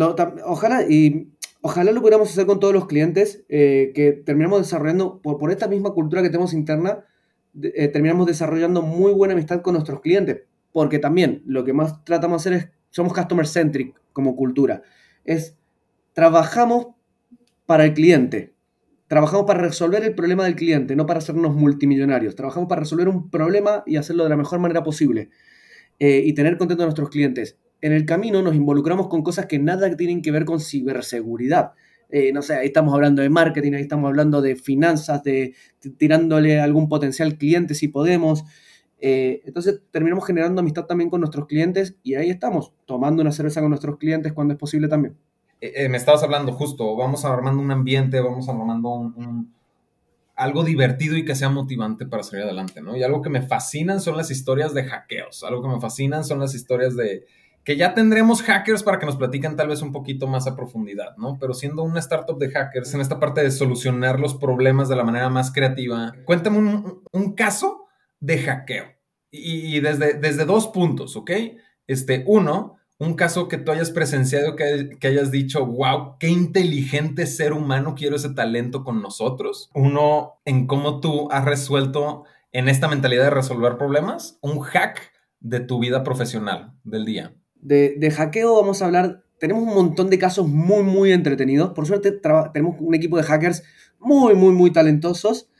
ojalá 0.44 0.82
y 0.82 1.33
ojalá 1.66 1.92
lo 1.92 2.02
pudiéramos 2.02 2.28
hacer 2.28 2.44
con 2.44 2.60
todos 2.60 2.74
los 2.74 2.86
clientes, 2.86 3.42
eh, 3.48 3.92
que 3.94 4.12
terminamos 4.12 4.60
desarrollando, 4.60 5.22
por, 5.22 5.50
esta 5.50 5.66
misma 5.66 5.92
cultura 5.94 6.22
que 6.22 6.28
tenemos 6.28 6.52
interna, 6.52 7.06
eh, 7.62 7.88
terminamos 7.88 8.26
desarrollando 8.26 8.82
muy 8.82 9.14
buena 9.14 9.32
amistad 9.32 9.62
con 9.62 9.72
nuestros 9.72 10.02
clientes. 10.02 10.42
Porque 10.72 10.98
también 10.98 11.42
lo 11.46 11.64
que 11.64 11.72
más 11.72 12.04
tratamos 12.04 12.44
de 12.44 12.50
hacer 12.50 12.68
es, 12.68 12.72
somos 12.90 13.14
customer 13.14 13.46
centric 13.46 13.98
como 14.12 14.36
cultura. 14.36 14.82
Es, 15.24 15.56
trabajamos 16.12 16.88
para 17.64 17.86
el 17.86 17.94
cliente. 17.94 18.52
Trabajamos 19.08 19.46
para 19.46 19.60
resolver 19.60 20.04
el 20.04 20.14
problema 20.14 20.44
del 20.44 20.56
cliente, 20.56 20.94
no 20.96 21.06
para 21.06 21.20
hacernos 21.20 21.54
multimillonarios. 21.54 22.36
Trabajamos 22.36 22.68
para 22.68 22.80
resolver 22.80 23.08
un 23.08 23.30
problema 23.30 23.84
y 23.86 23.96
hacerlo 23.96 24.24
de 24.24 24.28
la 24.28 24.36
mejor 24.36 24.58
manera 24.58 24.82
posible. 24.82 25.30
Eh, 25.98 26.24
y 26.26 26.34
tener 26.34 26.58
contento 26.58 26.82
a 26.82 26.86
nuestros 26.86 27.08
clientes. 27.08 27.56
En 27.84 27.92
el 27.92 28.06
camino 28.06 28.40
nos 28.40 28.54
involucramos 28.54 29.08
con 29.08 29.22
cosas 29.22 29.44
que 29.44 29.58
nada 29.58 29.94
tienen 29.94 30.22
que 30.22 30.30
ver 30.30 30.46
con 30.46 30.58
ciberseguridad. 30.58 31.72
Eh, 32.08 32.32
no 32.32 32.40
sé, 32.40 32.54
ahí 32.54 32.68
estamos 32.68 32.94
hablando 32.94 33.20
de 33.20 33.28
marketing, 33.28 33.74
ahí 33.74 33.82
estamos 33.82 34.08
hablando 34.08 34.40
de 34.40 34.56
finanzas, 34.56 35.22
de, 35.22 35.54
tirándole 35.98 36.60
algún 36.60 36.88
potencial 36.88 37.36
cliente 37.36 37.74
si 37.74 37.88
podemos. 37.88 38.44
Eh, 39.00 39.42
entonces 39.44 39.82
terminamos 39.90 40.24
generando 40.26 40.62
amistad 40.62 40.86
también 40.86 41.10
con 41.10 41.20
nuestros 41.20 41.46
clientes 41.46 41.94
y 42.02 42.14
ahí 42.14 42.30
estamos, 42.30 42.72
tomando 42.86 43.20
una 43.20 43.32
cerveza 43.32 43.60
con 43.60 43.68
nuestros 43.68 43.98
clientes 43.98 44.32
cuando 44.32 44.54
es 44.54 44.58
posible 44.58 44.88
también. 44.88 45.18
me 45.60 45.98
estabas 45.98 46.22
hablando 46.22 46.52
justo, 46.52 46.96
vamos 46.96 47.26
armando 47.26 47.60
un 47.60 47.70
ambiente, 47.70 48.18
vamos 48.18 48.48
armando 48.48 48.88
un 48.92 49.52
algo 50.36 50.64
divertido 50.64 51.18
y 51.18 51.24
que 51.26 51.34
sea 51.34 51.50
motivante 51.50 52.06
para 52.06 52.22
salir 52.22 52.46
adelante, 52.46 52.80
¿no? 52.80 52.96
Y 52.96 53.02
algo 53.02 53.20
que 53.20 53.28
me 53.28 53.42
fascinan 53.42 54.00
son 54.00 54.16
las 54.16 54.30
historias 54.30 54.72
de 54.72 54.84
hackeos, 54.84 55.44
algo 55.44 55.62
que 55.62 55.68
me 55.68 55.80
fascinan 55.80 56.24
son 56.24 56.40
las 56.40 56.54
historias 56.54 56.96
de 56.96 57.26
que 57.64 57.76
ya 57.76 57.94
tendremos 57.94 58.42
hackers 58.42 58.82
para 58.82 58.98
que 58.98 59.06
nos 59.06 59.16
platiquen 59.16 59.56
tal 59.56 59.68
vez 59.68 59.80
un 59.80 59.90
poquito 59.90 60.26
más 60.26 60.46
a 60.46 60.54
profundidad, 60.54 61.16
¿no? 61.16 61.38
Pero 61.40 61.54
siendo 61.54 61.82
una 61.82 62.00
startup 62.00 62.38
de 62.38 62.50
hackers, 62.50 62.92
en 62.94 63.00
esta 63.00 63.18
parte 63.18 63.42
de 63.42 63.50
solucionar 63.50 64.20
los 64.20 64.34
problemas 64.34 64.88
de 64.88 64.96
la 64.96 65.04
manera 65.04 65.30
más 65.30 65.50
creativa, 65.50 66.14
cuéntame 66.26 66.58
un, 66.58 67.32
caso 67.34 67.86
de 68.20 68.38
hackeo. 68.38 68.84
Y, 69.30 69.80
desde, 69.80 70.14
desde 70.14 70.44
dos 70.44 70.68
puntos, 70.68 71.16
¿ok? 71.16 71.30
Este, 71.88 72.22
uno, 72.26 72.76
un 72.98 73.14
caso 73.14 73.48
que 73.48 73.58
tú 73.58 73.72
hayas 73.72 73.90
presenciado, 73.90 74.54
que, 74.54 74.98
hayas 75.02 75.30
dicho, 75.30 75.66
wow, 75.66 76.16
qué 76.20 76.28
inteligente 76.28 77.26
ser 77.26 77.52
humano, 77.52 77.94
quiero 77.96 78.16
ese 78.16 78.30
talento 78.30 78.84
con 78.84 79.02
nosotros. 79.02 79.70
Uno, 79.74 80.40
en 80.44 80.66
cómo 80.66 81.00
tú 81.00 81.28
has 81.32 81.44
resuelto 81.44 82.24
en 82.52 82.68
esta 82.68 82.86
mentalidad 82.86 83.24
de 83.24 83.30
resolver 83.30 83.76
problemas, 83.76 84.38
un 84.40 84.60
hack 84.60 85.12
de 85.40 85.60
tu 85.60 85.80
vida 85.80 86.04
profesional 86.04 86.74
del 86.84 87.04
día. 87.04 87.34
De, 87.64 88.12
hackeo 88.14 88.54
vamos 88.54 88.80
a 88.80 88.86
hablar, 88.86 89.24
tenemos 89.40 89.64
un 89.64 89.74
montón 89.74 90.08
de 90.10 90.18
casos 90.18 90.46
muy, 90.46 90.84
muy 90.84 91.10
entretenidos. 91.10 91.72
Por 91.72 91.86
suerte 91.86 92.12
tenemos 92.52 92.76
un 92.78 92.94
equipo 92.94 93.16
de 93.16 93.24
hackers 93.24 93.64
muy, 93.98 94.36
muy, 94.36 94.54
muy 94.54 94.72
talentosos. 94.72 95.50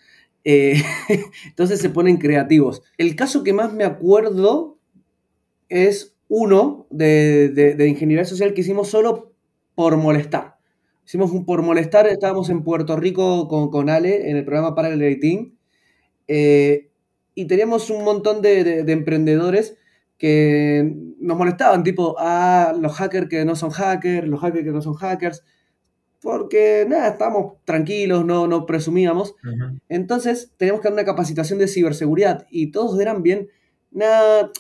Eh, 0.44 0.80
entonces 1.46 1.80
se 1.80 1.90
ponen 1.90 2.18
creativos. 2.18 2.82
El 2.98 3.16
caso 3.16 3.42
que 3.42 3.52
más 3.52 3.72
me 3.72 3.84
acuerdo 3.84 4.78
es 5.68 6.16
uno 6.28 6.86
de, 6.90 7.76
ingeniería 7.88 8.24
social 8.24 8.54
que 8.54 8.60
hicimos 8.60 8.88
solo 8.88 9.32
por 9.74 9.96
molestar. 9.96 10.58
Hicimos 11.04 11.32
un 11.32 11.44
por 11.44 11.62
molestar, 11.62 12.06
estábamos 12.06 12.48
en 12.48 12.62
Puerto 12.62 12.96
Rico 12.96 13.48
con, 13.48 13.70
con 13.70 13.90
Ale 13.90 14.30
en 14.30 14.36
el 14.36 14.44
programa 14.44 14.74
para 14.74 14.88
el 14.88 15.00
rating 15.00 15.54
eh, 16.28 16.90
y 17.34 17.46
teníamos 17.46 17.90
un 17.90 18.04
montón 18.04 18.42
de, 18.42 18.80
emprendedores 18.86 19.76
que 20.18 20.94
nos 21.18 21.36
molestaban, 21.36 21.82
tipo, 21.82 22.16
ah, 22.18 22.74
los 22.80 22.92
hackers 22.92 23.28
que 23.28 23.44
no 23.44 23.56
son 23.56 23.70
hackers, 23.70 24.26
los 24.28 24.40
hackers 24.40 24.64
que 24.64 24.72
no 24.72 24.82
son 24.82 24.94
hackers, 24.94 25.44
porque 26.20 26.86
nada, 26.88 27.08
estábamos 27.08 27.54
tranquilos, 27.64 28.24
no, 28.24 28.46
no 28.46 28.64
presumíamos. 28.64 29.34
Entonces 29.90 30.52
teníamos 30.56 30.80
que 30.80 30.88
dar 30.88 30.94
una 30.94 31.04
capacitación 31.04 31.58
de 31.58 31.68
ciberseguridad 31.68 32.46
y 32.50 32.70
todos 32.70 32.98
eran 32.98 33.22
bien, 33.22 33.48
nada, 33.90 34.50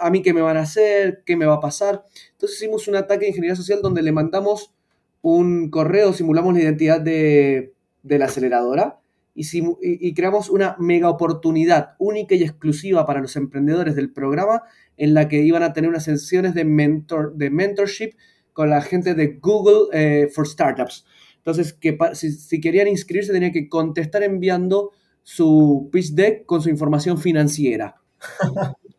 a 0.00 0.10
mí 0.10 0.22
qué 0.22 0.32
me 0.32 0.40
van 0.40 0.56
a 0.56 0.62
hacer, 0.62 1.22
qué 1.24 1.36
me 1.36 1.46
va 1.46 1.54
a 1.54 1.60
pasar. 1.60 2.04
Entonces 2.32 2.58
hicimos 2.58 2.88
un 2.88 2.96
ataque 2.96 3.20
de 3.20 3.28
ingeniería 3.28 3.56
social 3.56 3.80
donde 3.80 4.02
le 4.02 4.10
mandamos 4.10 4.74
un 5.22 5.70
correo, 5.70 6.12
simulamos 6.12 6.54
la 6.54 6.62
identidad 6.62 7.00
de, 7.00 7.74
la 8.02 8.24
aceleradora 8.24 9.00
y, 9.38 10.14
creamos 10.14 10.50
una 10.50 10.74
mega 10.80 11.08
oportunidad 11.08 11.94
única 11.98 12.34
y 12.34 12.42
exclusiva 12.42 13.06
para 13.06 13.20
los 13.20 13.36
emprendedores 13.36 13.94
del 13.94 14.12
programa 14.12 14.62
en 14.96 15.14
la 15.14 15.28
que 15.28 15.42
iban 15.42 15.62
a 15.62 15.72
tener 15.72 15.88
unas 15.88 16.04
sesiones 16.04 16.54
de, 16.54 16.64
mentor, 16.64 17.34
de 17.36 17.50
mentorship 17.50 18.14
con 18.52 18.70
la 18.70 18.82
gente 18.82 19.14
de 19.14 19.38
Google 19.40 19.88
eh, 19.92 20.28
for 20.28 20.46
Startups. 20.46 21.06
Entonces, 21.36 21.78
si, 22.14 22.60
querían 22.60 22.88
inscribirse, 22.88 23.32
tenían 23.32 23.52
que 23.52 23.68
contestar 23.68 24.24
enviando 24.24 24.90
su 25.22 25.88
pitch 25.92 26.14
deck 26.14 26.44
con 26.44 26.60
su 26.60 26.68
información 26.68 27.18
financiera. 27.18 27.96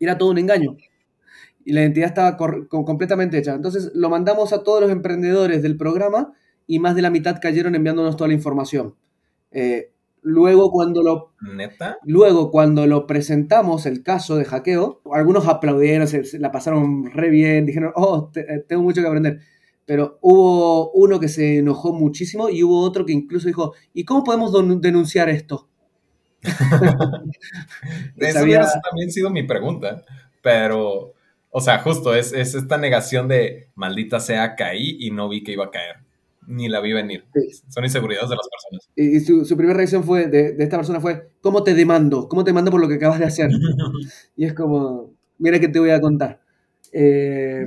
era 0.00 0.16
todo 0.16 0.30
un 0.30 0.38
engaño. 0.38 0.76
Y 1.64 1.72
la 1.72 1.82
identidad 1.82 2.08
estaba 2.08 2.36
completamente 2.36 3.36
hecha. 3.36 3.54
Entonces 3.54 3.90
lo 3.94 4.08
mandamos 4.08 4.54
a 4.54 4.64
todos 4.64 4.80
los 4.80 4.90
emprendedores 4.90 5.62
del 5.62 5.76
programa 5.76 6.32
y 6.66 6.78
más 6.78 6.94
de 6.94 7.02
la 7.02 7.10
mitad 7.10 7.38
cayeron 7.40 7.74
enviándonos 7.74 8.16
toda 8.16 8.28
la 8.28 8.34
información. 8.34 8.94
Eh, 9.50 9.92
luego 10.22 10.70
cuando 10.70 11.02
lo... 11.02 11.32
¿Neta? 11.40 11.98
Luego 12.04 12.50
cuando 12.50 12.86
lo 12.86 13.06
presentamos, 13.06 13.86
el 13.86 14.02
caso 14.02 14.36
de 14.36 14.44
hackeo, 14.44 15.00
algunos 15.12 15.46
aplaudieron, 15.46 16.06
se, 16.08 16.38
la 16.38 16.52
pasaron 16.52 17.10
re 17.10 17.30
bien, 17.30 17.66
dijeron, 17.66 17.92
oh, 17.94 18.30
eh, 18.34 18.64
tengo 18.66 18.82
mucho 18.82 19.00
que 19.00 19.06
aprender. 19.06 19.40
Pero 19.86 20.18
hubo 20.20 20.92
uno 20.92 21.18
que 21.18 21.28
se 21.28 21.58
enojó 21.58 21.92
muchísimo 21.92 22.48
y 22.48 22.62
hubo 22.62 22.80
otro 22.80 23.04
que 23.04 23.12
incluso 23.12 23.48
dijo, 23.48 23.74
¿y 23.92 24.04
cómo 24.04 24.22
podemos 24.22 24.52
denunciar 24.80 25.28
esto? 25.28 25.68
Eso 28.16 28.42
hubiera 28.42 28.66
también 28.82 29.10
sido 29.10 29.30
mi 29.30 29.42
pregunta, 29.42 30.04
pero, 30.42 31.14
o 31.50 31.60
sea, 31.60 31.78
justo 31.80 32.14
es, 32.14 32.32
esta 32.32 32.78
negación 32.78 33.28
de 33.28 33.68
maldita 33.74 34.20
sea, 34.20 34.56
caí 34.56 34.96
y 35.00 35.10
no 35.10 35.28
vi 35.28 35.42
que 35.42 35.52
iba 35.52 35.66
a 35.66 35.70
caer, 35.70 35.96
ni 36.50 36.68
la 36.68 36.80
vi 36.80 36.92
venir. 36.92 37.24
Son 37.68 37.84
inseguridades 37.84 38.28
de 38.28 38.36
las 38.36 38.48
personas. 38.48 38.90
Y, 38.96 39.20
su, 39.20 39.56
primera 39.56 39.76
reacción 39.76 40.04
fue 40.04 40.26
de, 40.26 40.56
esta 40.58 40.76
persona 40.76 41.00
fue, 41.00 41.30
¿cómo 41.40 41.62
te 41.62 41.74
demando? 41.74 42.28
¿Cómo 42.28 42.44
te 42.44 42.50
demando 42.50 42.70
por 42.70 42.80
lo 42.80 42.88
que 42.88 42.94
acabas 42.94 43.18
de 43.18 43.26
hacer? 43.26 43.50
y 44.36 44.44
es 44.44 44.54
como, 44.54 45.14
mira 45.38 45.60
que 45.60 45.68
te 45.68 45.78
voy 45.78 45.90
a 45.90 46.00
contar. 46.00 46.40
Eh, 46.92 47.66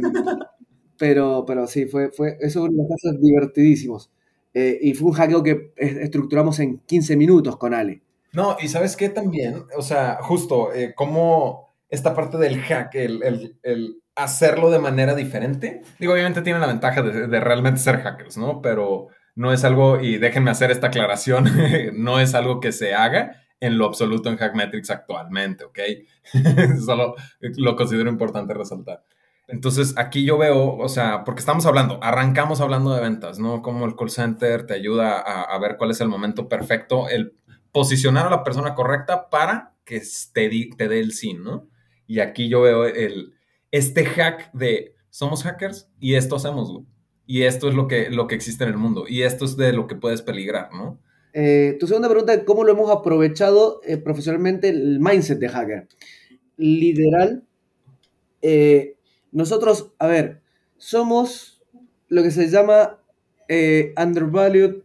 pero, 0.98 1.46
pero 1.48 1.66
sí, 1.68 1.86
fue, 1.86 2.12
fue, 2.12 2.38
eso 2.42 2.62
fue 2.62 2.70
unos 2.70 2.88
casos 2.90 3.20
divertidísimos. 3.22 4.12
Eh, 4.54 4.80
y 4.82 4.94
fue 4.94 5.10
un 5.10 5.14
hackeo 5.14 5.42
que 5.42 5.74
estructuramos 5.78 6.60
en 6.60 6.80
15 6.80 7.18
minutos 7.18 7.58
con 7.58 7.74
Ale. 7.74 8.04
No, 8.34 8.58
y 8.62 8.68
sabes 8.68 8.96
qué 8.96 9.10
también, 9.10 9.64
o 9.78 9.82
sea, 9.82 10.18
justo 10.22 10.74
eh, 10.74 10.94
como 10.96 11.74
esta 11.90 12.16
parte 12.16 12.38
del 12.38 12.60
hack, 12.60 12.96
el, 12.96 14.02
hacerlo 14.16 14.70
de 14.70 14.80
manera 14.80 15.16
diferente, 15.16 15.82
digo, 16.00 16.14
obviamente 16.14 16.42
tiene 16.42 16.60
la 16.60 16.68
ventaja 16.68 17.02
de, 17.02 17.40
realmente 17.40 17.80
ser 17.80 18.02
hackers, 18.02 18.38
¿no? 18.38 18.62
Pero 18.62 19.08
no 19.36 19.52
es 19.52 19.64
algo, 19.64 20.00
y 20.00 20.18
déjenme 20.18 20.52
hacer 20.52 20.72
esta 20.72 20.88
aclaración, 20.88 21.46
no 21.96 22.20
es 22.20 22.36
algo 22.36 22.60
que 22.60 22.72
se 22.72 22.94
haga 22.94 23.44
en 23.60 23.78
lo 23.78 23.86
absoluto 23.86 24.30
en 24.30 24.38
Hackmetrics 24.38 24.90
actualmente, 24.90 25.64
¿ok? 25.64 25.80
Solo 26.86 27.16
lo 27.40 27.76
considero 27.76 28.10
importante 28.10 28.54
resaltar. 28.54 29.04
Entonces, 29.48 29.94
aquí 29.98 30.26
yo 30.26 30.38
veo, 30.38 30.76
o 30.78 30.90
sea, 30.90 31.24
porque 31.24 31.40
estamos 31.40 31.66
hablando, 31.66 32.00
arrancamos 32.02 32.62
hablando 32.62 32.94
de 32.94 33.02
ventas, 33.02 33.40
¿no? 33.40 33.62
Como 33.62 33.86
el 33.86 33.96
call 33.96 34.10
center 34.10 34.66
te 34.66 34.74
ayuda 34.74 35.20
a, 35.20 35.44
a 35.44 35.60
ver 35.60 35.78
cuál 35.78 35.92
es 35.92 36.02
el 36.02 36.08
momento 36.08 36.48
perfecto, 36.48 37.10
el 37.10 37.36
posicionar 37.72 38.28
a 38.28 38.30
la 38.30 38.44
persona 38.44 38.76
correcta 38.76 39.30
para 39.30 39.74
que 39.84 40.02
te, 40.34 40.70
te 40.78 40.88
dé 40.88 41.00
el 41.00 41.12
sí, 41.12 41.34
¿no? 41.34 41.68
Y 42.08 42.20
aquí 42.20 42.48
yo 42.48 42.62
veo 42.62 42.86
el, 42.86 43.33
este 43.74 44.06
hack 44.06 44.54
de 44.54 44.96
somos 45.10 45.42
hackers 45.44 45.90
y 46.00 46.14
esto 46.14 46.36
hacemos. 46.36 46.82
Y 47.26 47.42
esto 47.42 47.68
es 47.68 47.74
lo 47.74 47.88
que, 47.88 48.12
lo 48.12 48.28
que 48.28 48.36
existe 48.36 48.64
en 48.64 48.70
el 48.70 48.78
mundo. 48.78 49.06
Y 49.08 49.24
esto 49.24 49.46
es 49.46 49.58
de 49.58 49.74
lo 49.74 49.88
que 49.88 49.96
puedes 49.96 50.22
peligrar, 50.22 50.72
¿no? 50.72 51.00
Eh, 51.34 51.76
tu 51.80 51.88
segunda 51.88 52.08
pregunta, 52.08 52.46
¿cómo 52.46 52.64
lo 52.64 52.74
hemos 52.74 52.92
aprovechado 52.92 53.82
eh, 53.84 53.98
profesionalmente 53.98 54.70
el 54.70 55.00
mindset 55.00 55.40
de 55.40 55.50
hacker? 55.50 55.88
Literal, 56.58 57.44
eh, 58.44 58.96
nosotros, 59.32 59.92
a 59.98 60.06
ver, 60.06 60.42
somos 60.78 61.64
lo 62.10 62.22
que 62.22 62.30
se 62.30 62.50
llama 62.50 63.00
undervalued 63.98 64.84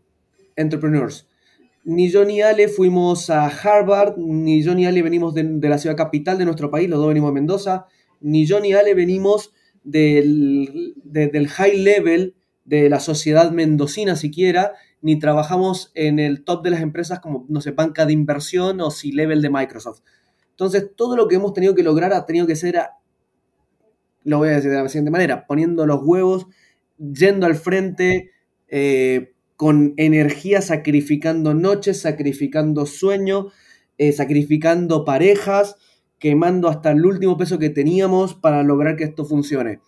entrepreneurs 0.57 1.29
ni 1.89 2.11
yo 2.11 2.27
ni 2.27 2.43
Ale 2.43 2.69
fuimos 2.69 3.31
a 3.31 3.47
Harvard, 3.47 4.19
ni 4.19 4.63
yo 4.63 4.75
ni 4.75 4.85
Ale 4.85 5.01
venimos 5.01 5.33
de, 5.33 5.59
la 5.63 5.79
ciudad 5.79 5.97
capital 5.97 6.37
de 6.37 6.45
nuestro 6.45 6.71
país, 6.71 6.87
los 6.87 6.99
dos 6.99 7.09
venimos 7.09 7.31
de 7.31 7.35
Mendoza, 7.41 7.87
ni 8.21 8.47
yo 8.47 8.61
ni 8.61 8.73
Ale 8.73 8.95
venimos 8.95 9.53
del, 9.85 10.95
del 11.05 11.49
high 11.49 11.77
level 11.77 12.35
de 12.65 12.91
la 12.91 13.01
sociedad 13.01 13.51
mendocina 13.51 14.17
siquiera, 14.17 14.73
ni 15.01 15.19
trabajamos 15.19 15.91
en 15.95 16.19
el 16.19 16.45
top 16.45 16.63
de 16.65 16.71
las 16.71 16.81
empresas 16.81 17.21
como, 17.21 17.47
no 17.49 17.61
sé, 17.61 17.71
banca 17.71 18.05
de 18.05 18.13
inversión 18.13 18.81
o 18.81 18.91
C-level 18.91 19.41
de 19.41 19.51
Microsoft. 19.51 20.01
Entonces, 20.51 20.91
todo 20.97 21.17
lo 21.17 21.29
que 21.29 21.37
hemos 21.37 21.55
tenido 21.55 21.75
que 21.75 21.83
lograr 21.83 22.13
ha 22.13 22.27
tenido 22.27 22.47
que 22.47 22.57
ser, 22.57 22.79
lo 24.25 24.39
voy 24.39 24.49
a 24.49 24.53
decir 24.53 24.71
de 24.71 24.83
la 24.83 24.89
siguiente 24.89 25.11
manera, 25.11 25.47
poniendo 25.47 25.87
los 25.87 26.01
huevos 26.03 26.47
yendo 26.99 27.47
al 27.47 27.55
frente, 27.55 28.33
eh, 28.69 29.33
con 29.57 29.95
energía, 29.97 30.61
sacrificando 30.61 31.55
noches, 31.55 32.01
sacrificando 32.01 32.87
sueño, 32.87 33.49
eh, 33.99 34.13
sacrificando 34.13 35.05
parejas, 35.05 35.77
quemando 36.19 36.69
hasta 36.69 36.91
el 36.91 37.05
último 37.05 37.37
peso 37.37 37.59
que 37.59 37.71
teníamos 37.71 38.35
para 38.35 38.63
lograr 38.63 38.97
que 38.97 39.05
esto 39.05 39.25
funcione. 39.25 39.81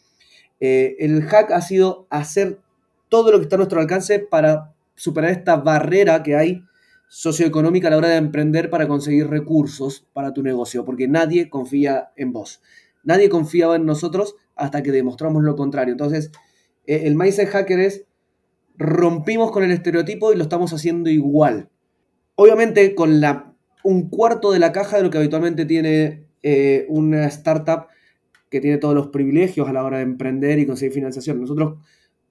Eh, 0.61 0.97
el 1.01 1.23
hack 1.23 1.51
ha 1.53 1.63
sido 1.63 2.07
hacer 2.11 2.61
todo 3.09 3.33
lo 3.33 3.39
que 3.39 3.45
está 3.45 3.57
a 3.57 3.59
nuestro 3.59 3.81
alcance 3.81 4.19
para 4.19 4.75
superar 4.95 5.31
esta 5.31 5.57
barrera 5.57 6.23
que 6.23 6.37
hay 6.37 6.63
socioeconómica 7.09 7.89
a 7.89 7.91
la 7.91 7.97
hora 7.97 8.09
de 8.09 8.17
emprender 8.17 8.71
para 8.71 8.87
conseguir 8.87 9.29
recursos 9.29 10.07
para 10.13 10.33
tu 10.33 10.43
negocio, 10.43 10.85
porque 10.85 11.09
nadie 11.09 11.51
confía 11.51 12.13
en 12.17 12.33
vos. 12.33 12.63
Nadie 13.03 13.29
confiaba 13.29 13.77
en 13.77 13.87
nosotros 13.87 14.37
hasta 14.55 14.83
que 14.83 14.93
demostramos 14.93 15.43
lo 15.43 15.57
contrario. 15.57 15.93
Entonces, 15.93 16.31
eh, 16.87 17.03
el 17.07 17.17
mindset 17.17 17.49
hacker 17.49 17.81
es 17.81 18.05
rompimos 18.77 19.51
con 19.51 19.63
el 19.63 19.73
estereotipo 19.73 20.33
y 20.33 20.37
lo 20.37 20.43
estamos 20.43 20.73
haciendo 20.73 21.11
igual. 21.11 21.69
Obviamente 22.37 22.95
con 22.95 23.21
la, 23.21 23.50
un 23.83 24.09
cuarto 24.09 24.53
de 24.53 24.59
la 24.59 24.73
caja 24.73 24.97
de 24.97 25.03
lo 25.03 25.11
que 25.11 25.19
habitualmente 25.19 25.65
tiene 25.67 26.27
eh, 26.43 26.87
una 26.89 27.27
startup 27.27 27.87
que 28.51 28.61
tiene 28.61 28.79
todos 28.79 28.95
los 28.95 29.09
privilegios 29.09 29.69
a 29.69 29.73
la 29.73 29.85
hora 29.85 29.99
de 29.99 30.03
emprender 30.03 30.59
y 30.59 30.67
conseguir 30.67 30.93
financiación. 30.93 31.41
Nosotros 31.41 31.79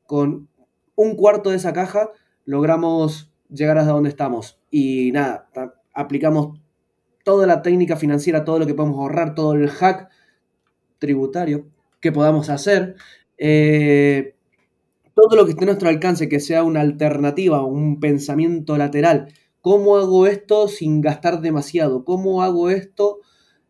con 0.06 0.50
un 0.96 1.16
cuarto 1.16 1.50
de 1.50 1.56
esa 1.56 1.74
caja 1.74 2.10
logramos 2.46 3.32
llegar 3.50 3.78
hasta 3.78 3.92
donde 3.92 4.10
estamos. 4.10 4.60
Y 4.70 5.12
nada, 5.12 5.50
aplicamos 5.94 6.60
toda 7.24 7.48
la 7.48 7.62
técnica 7.62 7.96
financiera, 7.96 8.44
todo 8.44 8.60
lo 8.60 8.68
que 8.68 8.74
podemos 8.74 9.00
ahorrar, 9.00 9.36
todo 9.36 9.54
el 9.54 9.70
hack 9.70 10.10
tributario 10.98 11.68
que 12.00 12.12
podamos 12.12 12.50
hacer. 12.50 12.96
Eh, 13.38 14.36
todo 15.16 15.36
lo 15.36 15.46
que 15.46 15.52
esté 15.52 15.64
a 15.64 15.68
nuestro 15.68 15.90
alcance, 15.90 16.30
que 16.30 16.40
sea 16.40 16.64
una 16.64 16.82
alternativa, 16.82 17.64
un 17.64 18.00
pensamiento 18.00 18.78
lateral. 18.78 19.34
¿Cómo 19.62 19.98
hago 19.98 20.26
esto 20.26 20.68
sin 20.68 21.02
gastar 21.02 21.42
demasiado? 21.42 22.06
¿Cómo 22.06 22.44
hago 22.44 22.70
esto 22.70 23.20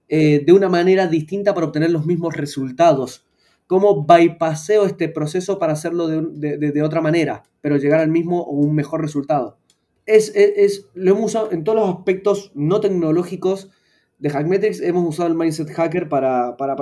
eh, 0.08 0.44
de 0.46 0.54
una 0.54 0.70
manera 0.70 1.08
distinta 1.08 1.54
para 1.54 1.68
obtener 1.68 1.90
los 1.90 2.06
mismos 2.06 2.36
resultados? 2.36 3.26
¿Cómo 3.66 4.06
bypaseo 4.06 4.86
este 4.86 5.10
proceso 5.10 5.60
para 5.60 5.74
hacerlo 5.74 6.08
de, 6.08 6.82
otra 6.84 7.02
manera, 7.02 7.44
pero 7.62 7.78
llegar 7.78 8.00
al 8.00 8.10
mismo 8.10 8.42
o 8.42 8.52
un 8.52 8.76
mejor 8.76 9.02
resultado? 9.02 9.58
Es, 10.06 10.32
es, 10.36 10.88
lo 10.96 11.12
hemos 11.12 11.26
usado 11.26 11.52
en 11.52 11.64
todos 11.64 11.80
los 11.80 11.98
aspectos 11.98 12.52
no 12.56 12.80
tecnológicos 12.82 13.70
de 14.18 14.30
Hackmetrics. 14.30 14.82
Hemos 14.82 15.08
usado 15.08 15.30
el 15.30 15.36
Mindset 15.36 15.70
Hacker 15.70 16.10
para, 16.10 16.58
para, 16.58 16.76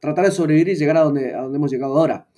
tratar 0.00 0.24
de 0.24 0.30
sobrevivir 0.30 0.68
y 0.70 0.74
llegar 0.74 0.96
a 0.96 1.02
donde, 1.02 1.34
a 1.34 1.42
donde 1.42 1.56
hemos 1.56 1.70
llegado 1.70 1.96
ahora. 1.96 2.28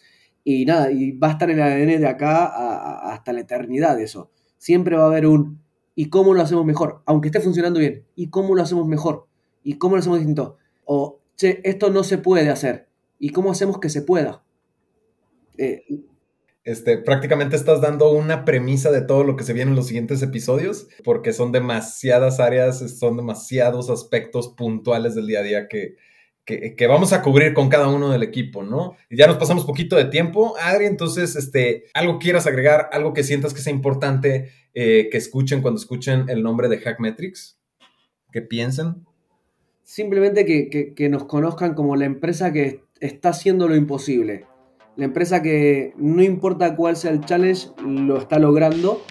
Y 0.44 0.64
nada, 0.64 0.92
y 0.92 1.12
va 1.12 1.28
a 1.28 1.32
estar 1.32 1.50
en 1.50 1.58
el 1.58 1.62
ADN 1.62 2.00
de 2.00 2.06
acá 2.06 3.10
hasta 3.10 3.32
la 3.32 3.40
eternidad 3.40 3.98
eso. 4.00 4.30
Siempre 4.58 4.96
va 4.96 5.04
a 5.04 5.06
haber 5.06 5.26
un 5.26 5.65
¿y 5.96 6.08
cómo 6.10 6.34
lo 6.34 6.42
hacemos 6.42 6.64
mejor? 6.64 7.02
Aunque 7.06 7.28
esté 7.28 7.40
funcionando 7.40 7.80
bien, 7.80 8.04
¿y 8.14 8.28
cómo 8.28 8.54
lo 8.54 8.62
hacemos 8.62 8.86
mejor? 8.86 9.26
¿Y 9.64 9.78
cómo 9.78 9.96
lo 9.96 10.00
hacemos 10.00 10.18
distinto? 10.18 10.58
O, 10.84 11.18
che, 11.36 11.60
esto 11.64 11.90
no 11.90 12.04
se 12.04 12.18
puede 12.18 12.50
hacer. 12.50 12.86
¿Y 13.18 13.30
cómo 13.30 13.50
hacemos 13.50 13.80
que 13.80 13.88
se 13.88 14.02
pueda? 14.02 14.44
Eh, 15.58 15.82
este, 16.62 16.98
prácticamente 16.98 17.56
estás 17.56 17.80
dando 17.80 18.12
una 18.12 18.44
premisa 18.44 18.92
de 18.92 19.00
todo 19.00 19.24
lo 19.24 19.36
que 19.36 19.44
se 19.44 19.54
viene 19.54 19.70
en 19.70 19.76
los 19.76 19.86
siguientes 19.86 20.22
episodios, 20.22 20.88
porque 21.02 21.32
son 21.32 21.50
demasiadas 21.50 22.40
áreas, 22.40 22.78
son 22.98 23.16
demasiados 23.16 23.88
aspectos 23.88 24.48
puntuales 24.48 25.14
del 25.14 25.26
día 25.26 25.40
a 25.40 25.44
día 25.44 25.68
que, 25.68 25.96
que, 26.46 26.86
vamos 26.86 27.12
a 27.12 27.22
cubrir 27.22 27.52
con 27.54 27.68
cada 27.68 27.88
uno 27.88 28.10
del 28.10 28.22
equipo, 28.22 28.62
¿no? 28.62 28.96
Ya 29.10 29.26
nos 29.26 29.36
pasamos 29.36 29.64
poquito 29.64 29.96
de 29.96 30.04
tiempo, 30.04 30.54
Adri, 30.62 30.86
entonces, 30.86 31.34
este, 31.34 31.86
algo 31.92 32.20
quieras 32.20 32.46
agregar, 32.46 32.88
algo 32.92 33.12
que 33.12 33.24
sientas 33.24 33.52
que 33.52 33.60
sea 33.60 33.72
importante 33.72 34.52
eh, 34.72 35.08
que 35.10 35.18
escuchen 35.18 35.60
cuando 35.60 35.80
escuchen 35.80 36.28
el 36.28 36.44
nombre 36.44 36.68
de 36.68 36.78
Hackmetrics, 36.78 37.58
que 38.30 38.42
piensen. 38.42 39.04
Simplemente 39.82 40.46
que, 40.46 40.94
que 40.94 41.08
nos 41.08 41.24
conozcan 41.24 41.74
como 41.74 41.96
la 41.96 42.04
empresa 42.04 42.52
que 42.52 42.80
está 43.00 43.30
haciendo 43.30 43.66
lo 43.66 43.74
imposible. 43.74 44.44
La 44.94 45.04
empresa 45.04 45.42
que 45.42 45.94
no 45.96 46.22
importa 46.22 46.76
cuál 46.76 46.96
sea 46.96 47.10
el 47.10 47.24
challenge, 47.24 47.68
lo 47.84 48.18
está 48.18 48.38
logrando 48.38 49.02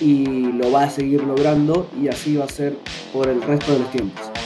y 0.00 0.52
lo 0.52 0.72
va 0.72 0.84
a 0.84 0.90
seguir 0.90 1.22
logrando 1.22 1.88
y 2.00 2.08
así 2.08 2.36
va 2.36 2.46
a 2.46 2.48
ser 2.48 2.74
por 3.12 3.28
el 3.28 3.42
resto 3.42 3.72
de 3.72 3.78
los 3.80 3.90
tiempos. 3.90 4.37